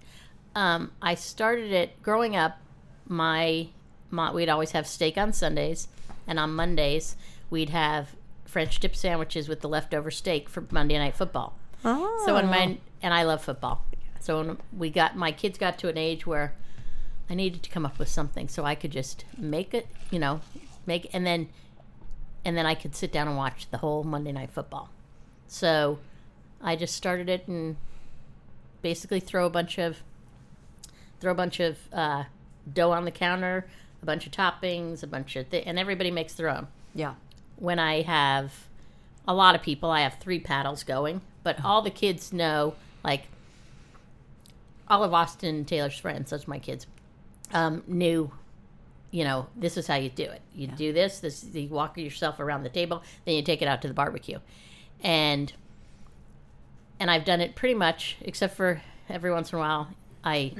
[0.54, 2.58] Um, I started it growing up.
[3.06, 3.68] My,
[4.10, 5.88] my we'd always have steak on Sundays,
[6.26, 7.16] and on Mondays
[7.50, 11.56] we'd have French dip sandwiches with the leftover steak for Monday Night Football.
[11.84, 12.22] Oh.
[12.26, 13.84] So when my and I love football.
[14.20, 16.54] So when we got my kids got to an age where
[17.30, 20.40] I needed to come up with something so I could just make it, you know,
[20.86, 21.48] make and then
[22.44, 24.90] and then I could sit down and watch the whole Monday Night Football.
[25.48, 25.98] So
[26.62, 27.76] I just started it and
[28.82, 29.98] basically throw a bunch of
[31.20, 32.24] throw a bunch of uh,
[32.72, 33.66] dough on the counter,
[34.00, 36.68] a bunch of toppings, a bunch of th- and everybody makes their own.
[36.94, 37.14] Yeah.
[37.56, 38.68] When I have
[39.26, 43.24] a lot of people, I have three paddles going, but all the kids know like
[44.86, 46.86] all of Austin Taylor's friends, such my kids,
[47.52, 48.30] um, knew
[49.10, 50.42] you know, this is how you do it.
[50.54, 53.80] You do this, this you walk yourself around the table, then you take it out
[53.82, 54.38] to the barbecue.
[55.02, 55.52] And
[57.00, 59.88] and I've done it pretty much except for every once in a while
[60.24, 60.52] I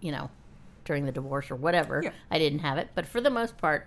[0.00, 0.30] you know,
[0.86, 2.12] during the divorce or whatever, Yeah.
[2.30, 3.86] I didn't have it, but for the most part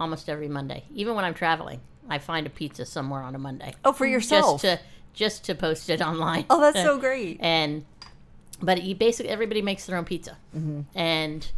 [0.00, 0.82] almost every Monday.
[0.92, 3.74] Even when I'm traveling, I find a pizza somewhere on a Monday.
[3.84, 4.60] Oh, for yourself.
[4.62, 6.46] Just to just to post it online.
[6.50, 7.38] oh, that's so great.
[7.40, 7.84] and
[8.60, 10.36] but you basically everybody makes their own pizza
[10.94, 11.50] and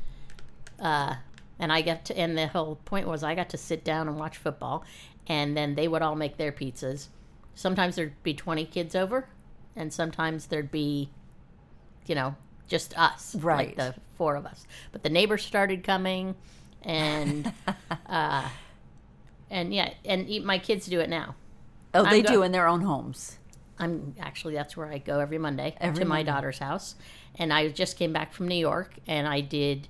[0.81, 1.15] uh
[1.59, 4.19] and i got to and the whole point was i got to sit down and
[4.19, 4.83] watch football
[5.29, 7.09] and then they would all make their pizzas
[7.55, 9.29] sometimes there'd be 20 kids over
[9.77, 11.11] and sometimes there'd be
[12.07, 12.35] you know
[12.69, 13.69] just us Right.
[13.69, 16.35] like the four of us but the neighbors started coming
[16.83, 17.53] and
[18.09, 18.49] uh
[19.51, 21.35] and yeah and my kids do it now
[21.97, 23.39] Oh, they go- do in their own homes.
[23.79, 26.33] I'm actually that's where I go every Monday Every to my Monday.
[26.33, 26.97] daughter's house,
[27.37, 29.87] and I just came back from New York and I did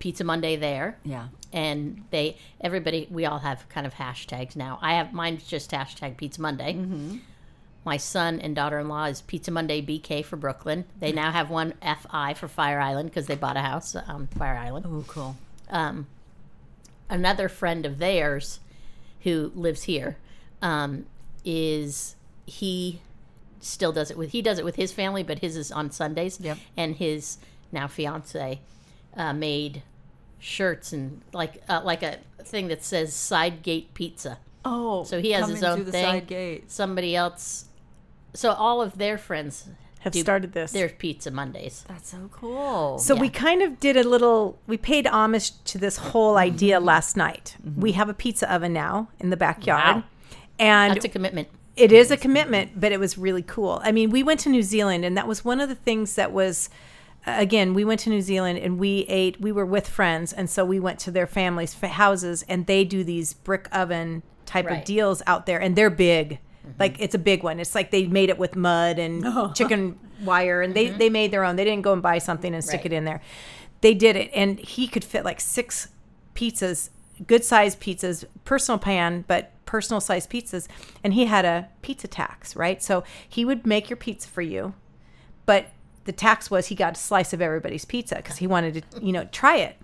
[0.00, 1.28] Pizza Monday there, Yeah.
[1.52, 4.78] And they everybody we all have kind of hashtags now.
[4.82, 6.74] I have mine's just hashtag Pizza Monday.
[6.74, 7.16] Mm-hmm.
[7.84, 10.84] My son and daughter-in-law is Pizza Monday BK for Brooklyn.
[11.00, 14.56] They now have one FI for Fire Island because they bought a house on Fire
[14.58, 15.36] Island Oh, cool.
[15.70, 16.06] um,
[17.08, 18.60] another friend of theirs
[19.20, 20.16] who lives here
[20.60, 21.06] um,
[21.44, 22.14] is
[22.46, 23.00] he
[23.60, 26.38] still does it with he does it with his family but his is on sundays
[26.40, 26.58] Yep.
[26.76, 27.38] and his
[27.72, 28.60] now fiance
[29.16, 29.82] uh, made
[30.38, 35.30] shirts and like uh, like a thing that says side gate pizza Oh, so he
[35.32, 36.70] has his own through the thing side gate.
[36.70, 37.66] somebody else
[38.34, 39.68] so all of their friends
[40.00, 40.72] Have do started this.
[40.72, 42.98] their pizza mondays That's so cool.
[42.98, 44.58] So we kind of did a little.
[44.66, 46.54] We paid homage to this whole Mm-hmm.
[46.54, 47.56] idea last night.
[47.76, 50.04] We have a pizza oven now in the backyard, Wow.
[50.58, 53.80] and that's a commitment it is a commitment, but it was really cool.
[53.84, 56.32] I mean, we went to New Zealand, and that was one of the things that
[56.32, 56.68] was.
[57.36, 59.40] Again, we went to New Zealand and we ate.
[59.40, 62.84] We were with friends, and so we went to their families' fa- houses, and they
[62.84, 66.38] do these brick oven type of deals out there, and they're big.
[66.68, 66.70] Mm-hmm.
[66.78, 67.60] Like it's a big one.
[67.60, 69.52] It's like they made it with mud and uh-huh.
[69.54, 70.98] chicken wire, and they mm-hmm.
[70.98, 71.56] they made their own.
[71.56, 72.86] They didn't go and buy something and stick Right.
[72.86, 73.20] it in there.
[73.80, 75.88] They did it, and he could fit like six
[76.34, 76.90] pizzas,
[77.26, 80.66] good sized pizzas, personal pan, but personal sized pizzas.
[81.04, 82.82] And he had a pizza tax, right?
[82.82, 84.74] So he would make your pizza for you,
[85.46, 85.70] but
[86.08, 89.12] the tax was he got a slice of everybody's pizza because he wanted to, you
[89.12, 89.76] know, try it.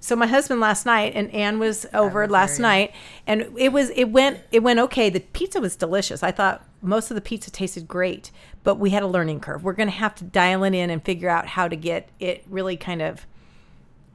[0.00, 2.94] So my husband last night and Ann was over last night
[3.26, 5.10] and it was it went it went okay.
[5.10, 6.22] The pizza was delicious.
[6.22, 8.30] I thought most of the pizza tasted great,
[8.64, 9.62] but we had a learning curve.
[9.64, 12.44] We're going to have to dial it in and figure out how to get it
[12.48, 13.26] really kind of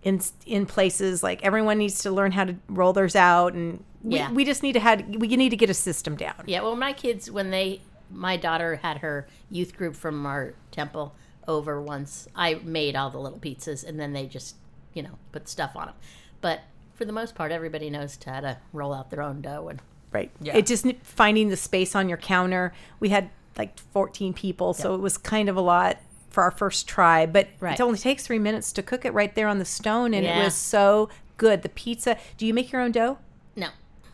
[0.04, 4.16] in in places like everyone needs to learn how to roll theirs out and we,
[4.16, 4.32] Yeah.
[4.32, 6.42] we just need to have we need to get a system down.
[6.48, 11.14] Yeah, well, my kids, when they, my daughter had her youth group from our temple
[11.48, 14.56] over once, I made all the little pizzas and then they just,
[14.94, 15.96] you know, put stuff on them.
[16.42, 16.62] But
[16.94, 19.68] for the most part, everybody knows how to roll out their own dough.
[19.70, 19.82] And
[20.12, 20.30] Right.
[20.42, 20.58] Yeah.
[20.58, 22.74] It just finding the space on your counter.
[23.00, 25.98] We had like 14 people, so it was kind of a lot
[26.30, 27.74] for our first try, but Right.
[27.80, 30.44] it only takes three minutes to cook it right there on the stone, and it
[30.44, 31.62] was so good.
[31.62, 32.18] The pizza.
[32.38, 33.18] Do you make your own dough?
[33.56, 33.68] no,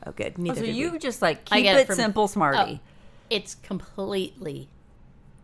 [0.05, 0.35] Oh, good.
[0.37, 0.93] Oh, Neither so you we.
[0.93, 2.79] you just like I keep get it, it from- simple, smarty.
[2.83, 2.87] Oh,
[3.29, 4.69] it's completely,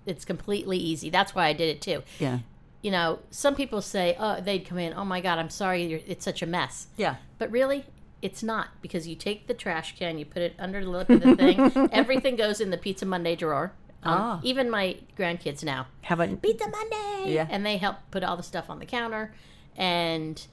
[0.05, 1.09] it's completely easy.
[1.09, 2.03] That's why I did it too.
[2.19, 2.39] Yeah.
[2.81, 6.01] You know, some people say, oh, they'd come in, oh my God, I'm sorry, you're,
[6.05, 6.87] it's such a mess.
[6.97, 7.15] Yeah.
[7.37, 7.85] But really,
[8.21, 11.21] it's not because you take the trash can, you put it under the lip of
[11.21, 11.89] the thing.
[11.93, 13.71] Everything goes in the Pizza Monday drawer
[14.03, 14.39] Um, Ah.
[14.43, 17.47] Even my grandkids now Have a pizza Monday, Yeah.
[17.49, 19.33] and they help put all the stuff on the counter,
[19.77, 20.45] and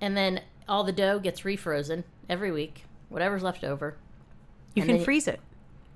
[0.00, 3.96] and then all the dough gets refrozen every week, whatever's left over.
[4.74, 5.40] you and can freeze it.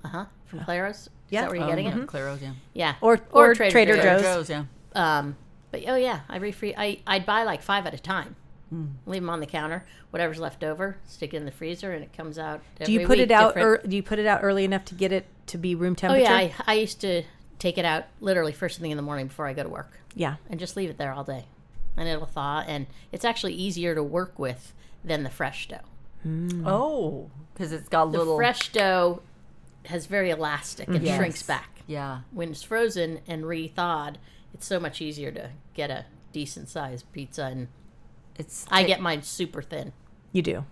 [0.03, 0.25] Uh huh.
[0.45, 1.09] From Claros.
[1.31, 1.39] Yeah.
[1.39, 2.03] Is that where you're getting yeah.
[2.03, 2.07] it?
[2.07, 2.51] Claro's, yeah.
[2.73, 2.95] Yeah.
[3.01, 4.03] Or- or Trader Joe's.
[4.03, 4.21] Joe's.
[4.21, 4.65] Joe's, yeah.
[4.93, 5.35] Um,
[5.71, 6.75] but oh yeah, I refree.
[6.77, 8.35] I I'd buy like five at a time.
[8.69, 8.85] Hmm.
[9.05, 9.85] Leave them on the counter.
[10.11, 12.61] Whatever's left over, stick it in the freezer, and it comes out.
[12.83, 13.55] Do you put week it out?
[13.55, 13.85] different.
[13.85, 16.25] Or, do you put it out early enough to get it to be room temperature?
[16.25, 17.23] oh yeah, I, I used to
[17.59, 20.35] take it out literally first thing in the morning before I go to work, yeah.
[20.49, 21.45] and just leave it there all day,
[21.95, 22.63] and it'll thaw.
[22.67, 24.73] And it's actually easier to work with
[25.05, 25.79] than the fresh dough.
[26.65, 28.35] Oh, because it's got The little.
[28.35, 29.21] fresh dough
[29.85, 31.05] has very elastic and mm-hmm.
[31.05, 31.17] Yes.
[31.17, 31.81] shrinks back.
[31.87, 32.21] Yeah.
[32.31, 34.17] When it's frozen and re-thawed,
[34.53, 37.45] it's so much easier to get a decent sized pizza.
[37.45, 37.67] And
[38.37, 38.65] It's.
[38.69, 39.93] I ta- get mine super thin.
[40.31, 40.65] You do.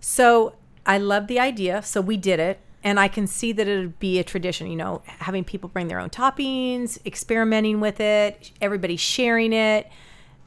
[0.00, 0.54] So
[0.86, 1.82] I love the idea.
[1.82, 2.60] So we did it.
[2.84, 5.88] And I can see that it would be a tradition, you know, having people bring
[5.88, 9.90] their own toppings, experimenting with it, everybody sharing it.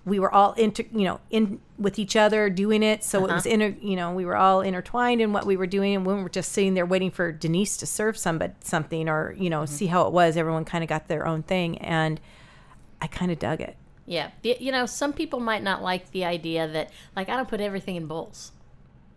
[0.05, 3.03] We were all inter, you know, in with each other doing it.
[3.03, 3.35] So it uh-huh.
[3.35, 5.95] was inter, you know, we were all intertwined in what we were doing.
[5.95, 9.49] And we were just sitting there waiting for Denise to serve somebody something or, you
[9.49, 9.73] know, mm-hmm.
[9.73, 11.77] see how it was, everyone kind of got their own thing.
[11.79, 12.19] And
[13.01, 13.75] I kind of dug it.
[14.05, 17.61] Yeah, you know, some people might not like the idea that, like, I don't put
[17.61, 18.51] everything in bowls.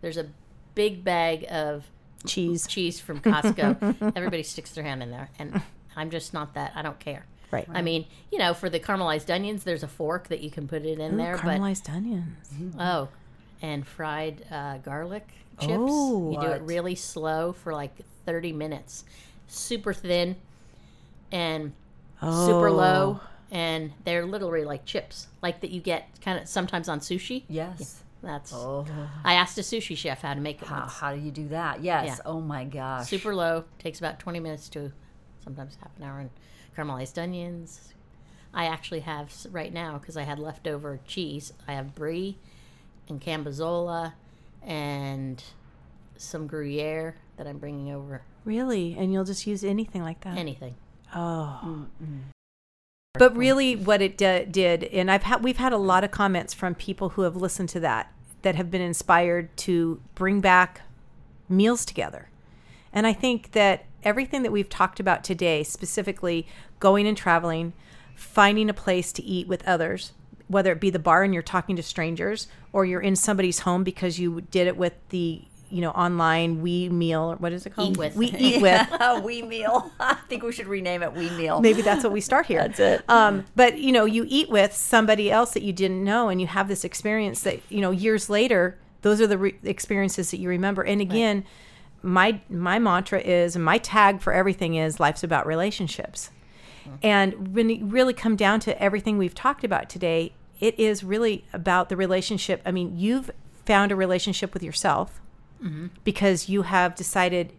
[0.01, 0.27] There's a
[0.73, 1.85] big bag of
[2.25, 2.67] Cheese.
[2.67, 4.13] cheese from Costco.
[4.15, 5.61] Everybody sticks their hand in there, and
[5.95, 6.73] I'm just not that.
[6.75, 7.25] I don't care.
[7.51, 7.67] Right.
[7.73, 10.83] I mean, you know, for the caramelized onions, there's a fork that you can put
[10.85, 12.47] it in there, but Caramelized onions.
[12.79, 13.09] oh,
[13.61, 15.27] and fried uh, garlic
[15.59, 15.73] chips.
[15.77, 16.31] Oh.
[16.31, 17.91] you do it really slow for like
[18.25, 19.05] 30 minutes,
[19.47, 20.35] super thin,
[21.31, 21.73] and
[22.21, 23.19] super low,
[23.51, 27.43] and they're literally like chips, like that you get kind of sometimes on sushi.
[27.47, 28.01] Yes.
[28.23, 28.51] That's.
[28.53, 28.85] Oh.
[29.23, 30.67] I asked a sushi chef how to make it.
[30.67, 30.93] How, once.
[30.93, 31.83] how do you do that?
[31.83, 32.05] Yes.
[32.07, 32.17] Yeah.
[32.25, 33.07] Oh my gosh.
[33.07, 33.65] Super low.
[33.77, 34.91] Takes about 20 minutes to
[35.43, 36.19] sometimes half an hour.
[36.19, 36.31] And
[36.75, 37.93] caramelized onions.
[38.53, 41.51] I actually have right now because I had leftover cheese.
[41.67, 42.37] I have brie
[43.09, 44.13] and Cambozola
[44.63, 45.43] and
[46.17, 48.21] some Gruyere that I'm bringing over.
[48.45, 48.95] Really?
[48.97, 50.37] And you'll just use anything like that?
[50.37, 50.75] Anything.
[51.13, 51.87] Oh.
[53.13, 56.53] But really, what it d- did, and I've had we've had a lot of comments
[56.53, 58.11] from people who have listened to that
[58.41, 60.81] that have been inspired to bring back
[61.47, 62.29] meals together.
[62.91, 66.47] And I think that everything that we've talked about today, specifically
[66.79, 67.73] going and traveling,
[68.15, 70.13] finding a place to eat with others,
[70.47, 73.83] whether it be the bar and you're talking to strangers, or you're in somebody's home
[73.83, 77.71] because you did it with the you know online we meal or what is it
[77.71, 77.89] called?
[77.91, 78.15] Eat with.
[78.15, 78.87] We eat with.
[79.23, 79.91] we meal.
[79.99, 81.59] I think we should rename it We Meal.
[81.59, 82.59] Maybe that's what we start here.
[82.59, 83.03] That's it.
[83.09, 86.47] Um, but you know, you eat with somebody else that you didn't know, and you
[86.47, 88.77] have this experience that you know years later.
[89.01, 90.83] Those are the re- experiences that you remember.
[90.83, 91.45] And again,
[92.05, 96.29] my my mantra is, and my tag for everything is, life's about relationships.
[97.01, 101.43] And when you really come down to everything we've talked about today, it is really
[101.51, 102.61] about the relationship.
[102.63, 103.31] I mean, you've
[103.65, 105.19] found a relationship with yourself
[106.03, 107.51] because you have decided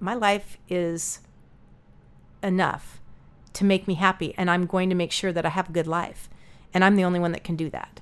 [0.00, 1.20] my life is
[2.42, 3.00] enough
[3.52, 5.86] to make me happy and i'm going to make sure that i have a good
[5.86, 6.28] life
[6.74, 8.00] and i'm the only one that can do that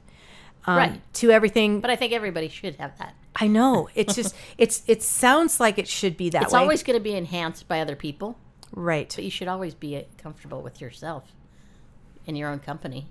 [0.66, 1.12] um, Right.
[1.14, 3.14] to everything But I think everybody should have that.
[3.40, 3.88] I know.
[3.94, 6.60] It's just it's it sounds like it should be that It's way.
[6.60, 8.36] always going to be enhanced by other people,
[8.74, 9.12] right.
[9.14, 11.32] But you should always be uh, comfortable with yourself
[12.26, 13.06] in your own company.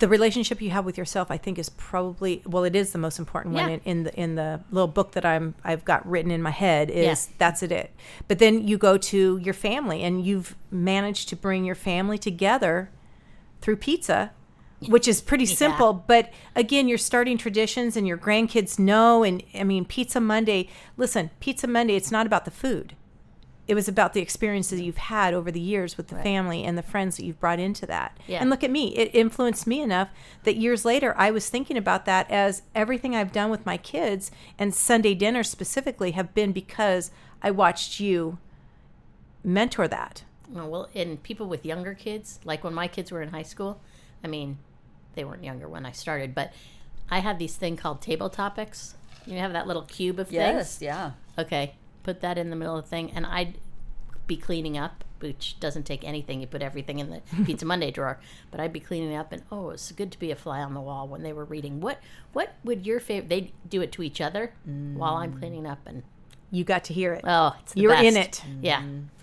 [0.00, 3.18] the relationship you have with yourself i think is probably well it is the most
[3.18, 6.42] important one in, in the in the little book that i'm i've got written in
[6.42, 7.34] my head is Yeah.
[7.38, 7.90] that's it it.
[8.28, 12.90] But then you go to your family and you've managed to bring your family together
[13.60, 14.32] through pizza
[14.88, 19.64] which is pretty simple but again you're starting traditions and your grandkids know and i
[19.64, 22.94] mean pizza monday listen pizza monday it's not about the food
[23.66, 26.82] it was about the experiences you've had over the years with the family and the
[26.82, 28.18] friends that you've brought into that.
[28.26, 28.40] Yeah.
[28.40, 30.10] And look at me, it influenced me enough
[30.42, 34.30] that years later I was thinking about that as everything I've done with my kids
[34.58, 37.10] and Sunday dinners specifically have been because
[37.42, 38.38] I watched you
[39.42, 40.24] mentor that.
[40.54, 43.80] Oh, well, and people with younger kids, like when my kids were in high school,
[44.22, 44.58] I mean,
[45.14, 46.52] they weren't younger when I started, but
[47.10, 48.94] I had these thing called table topics.
[49.26, 50.78] You have that little cube of Yes.
[50.78, 50.82] things.
[50.82, 51.42] Yes, yeah.
[51.42, 53.58] Okay, put that in the middle of the thing, and I'd
[54.26, 56.40] be cleaning up, which doesn't take anything.
[56.40, 58.18] You put everything in the Pizza Monday drawer,
[58.50, 60.80] but I'd be cleaning up, and oh, it's good to be a fly on the
[60.80, 61.80] wall when they were reading.
[61.80, 61.98] What
[62.32, 63.28] What would your favorite?
[63.28, 65.38] They do it to each other while I'm mm.
[65.38, 66.02] cleaning up, and
[66.50, 67.24] You got to hear it.
[67.26, 68.40] oh, it's the You're in best.
[68.40, 68.44] it.
[68.62, 68.82] Yeah.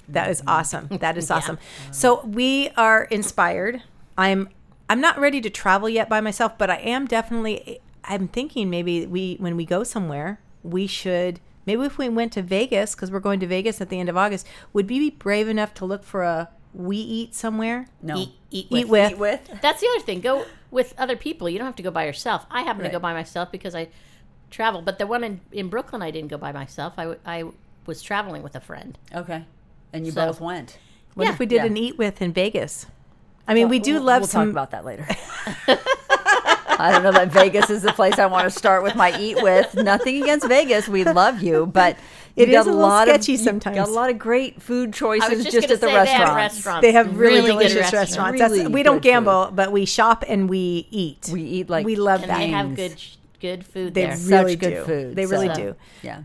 [0.09, 0.49] That is mm-hmm.
[0.49, 0.87] awesome.
[0.87, 1.57] That is awesome.
[1.91, 3.81] So we are inspired.
[4.17, 4.49] I'm
[4.91, 9.05] I'm not ready to travel yet by myself, but I am definitely I'm thinking maybe
[9.05, 13.21] we when we go somewhere, we should maybe if we went to Vegas, because we're
[13.21, 16.03] going to Vegas at the end of August, would we be brave enough to look
[16.03, 17.87] for a we eat somewhere?
[18.01, 18.17] No.
[18.17, 18.89] Eat, eat, Eat with.
[18.89, 19.11] with.
[19.11, 19.61] Eat with.
[19.61, 20.19] That's the other thing.
[20.19, 21.47] Go with other people.
[21.49, 22.45] You don't have to go by yourself.
[22.51, 22.87] I happen Right.
[22.89, 23.87] to go by myself because I
[24.49, 24.81] travel.
[24.81, 26.93] But the one in, in Brooklyn, I didn't go by myself.
[26.97, 27.43] I, w- I
[27.85, 28.97] was traveling with a friend.
[29.15, 29.45] Okay.
[29.93, 30.77] And you So- both went.
[31.13, 31.33] What Yeah.
[31.33, 31.65] if we did Yeah.
[31.65, 32.87] an eat with in Vegas?
[33.47, 34.47] I mean, we do We'll- love we'll some.
[34.47, 35.05] talk about that later.
[36.79, 39.41] I don't know that Vegas is the place I want to start with my eat
[39.41, 39.75] with.
[39.75, 40.87] Nothing against Vegas.
[40.87, 41.97] We love you, but
[42.35, 43.75] It you is a lot sketchy of, you sometimes.
[43.75, 46.09] Got a lot of great food I choices was just, just, at the gonna they
[46.11, 46.55] have restaurants.
[46.55, 46.81] restaurants.
[46.81, 48.39] they have really, good delicious restaurants.
[48.39, 49.09] That's, Really we don't good food.
[49.11, 51.29] gamble, but we shop and we eat.
[51.31, 52.37] We eat like we love And that.
[52.39, 52.95] they have good
[53.39, 54.17] good food They there.
[54.17, 54.83] really Such good do.
[54.85, 55.75] food, They really so- do.
[56.01, 56.21] yeah.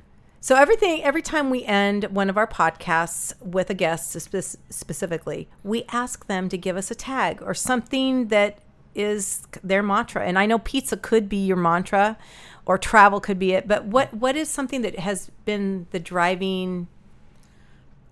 [0.47, 5.49] So everything, every time we end one of our podcasts with a guest spe- specifically,
[5.65, 8.61] we ask them to give us a tag or something that
[8.95, 10.25] is their mantra.
[10.25, 12.17] And I know pizza could be your mantra,
[12.65, 13.67] or travel could be it.
[13.67, 16.87] But what what is something that has been the driving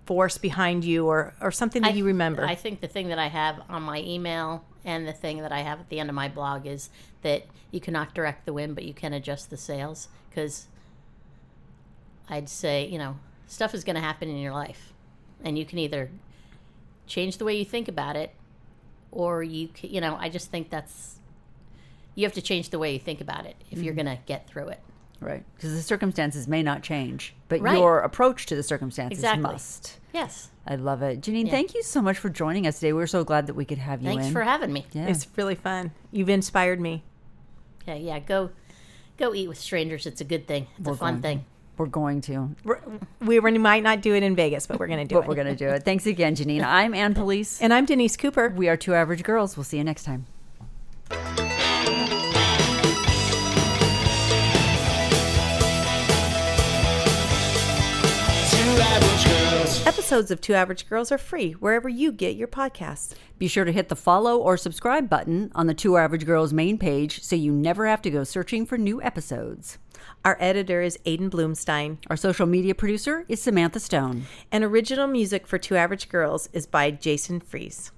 [0.05, 2.43] force behind you, or or something that I- you remember?
[2.43, 5.61] I think the thing that I have on my email and the thing that I
[5.61, 6.89] have at the end of my blog is
[7.21, 10.09] that you cannot direct the wind, but you can adjust the sails.
[10.29, 10.67] Because
[12.29, 13.17] I'd say, you know,
[13.47, 14.93] stuff is going to happen in your life,
[15.43, 16.09] and you can either
[17.07, 18.33] change the way you think about it,
[19.11, 21.19] or you, ca- you know, I just think that's
[22.15, 24.05] you have to change the way you think about it if you're Mm-hmm.
[24.05, 24.79] going to get through it.
[25.19, 25.43] Right.
[25.55, 27.77] Because the circumstances may not change, but Right.
[27.77, 29.43] your approach to the circumstances Exactly.
[29.43, 29.99] must.
[30.13, 30.49] Yes.
[30.65, 31.21] I love it.
[31.21, 31.51] Jeanine, Yeah.
[31.51, 32.93] thank you so much for joining us today.
[32.93, 34.31] We're so glad that we could have you Thanks in.
[34.33, 34.85] for having me.
[34.93, 35.07] yeah.
[35.07, 35.91] It's really fun.
[36.11, 37.03] You've inspired me.
[37.87, 38.19] Yeah, yeah.
[38.19, 38.49] Go,
[39.17, 40.05] go eat with strangers.
[40.05, 40.67] It's a good thing.
[40.79, 41.45] It's a fun thing.
[41.77, 42.55] We're going to.
[42.63, 42.79] We're,
[43.21, 45.27] we might not do it in Vegas, but we're going to do But it.
[45.27, 45.83] we're going to do it.
[45.83, 46.63] Thanks again, Jeanine.
[46.63, 47.61] I'm Ann Police.
[47.61, 48.49] and I'm Denise Cooper.
[48.55, 49.57] We are Two Average Girls.
[49.57, 50.25] We'll see you next time.
[58.49, 59.85] Two average girls.
[59.85, 63.13] Episodes of Two Average Girls are free wherever you get your podcasts.
[63.37, 66.77] Be sure to hit the follow or subscribe button on the Two Average Girls main
[66.77, 69.77] page so you never have to go searching for new episodes.
[70.23, 74.23] Our editor is Aiden Bloomstein, Our social media producer is Samantha Stone.
[74.51, 77.91] and original music for Two Average Girls is by Jason Fries.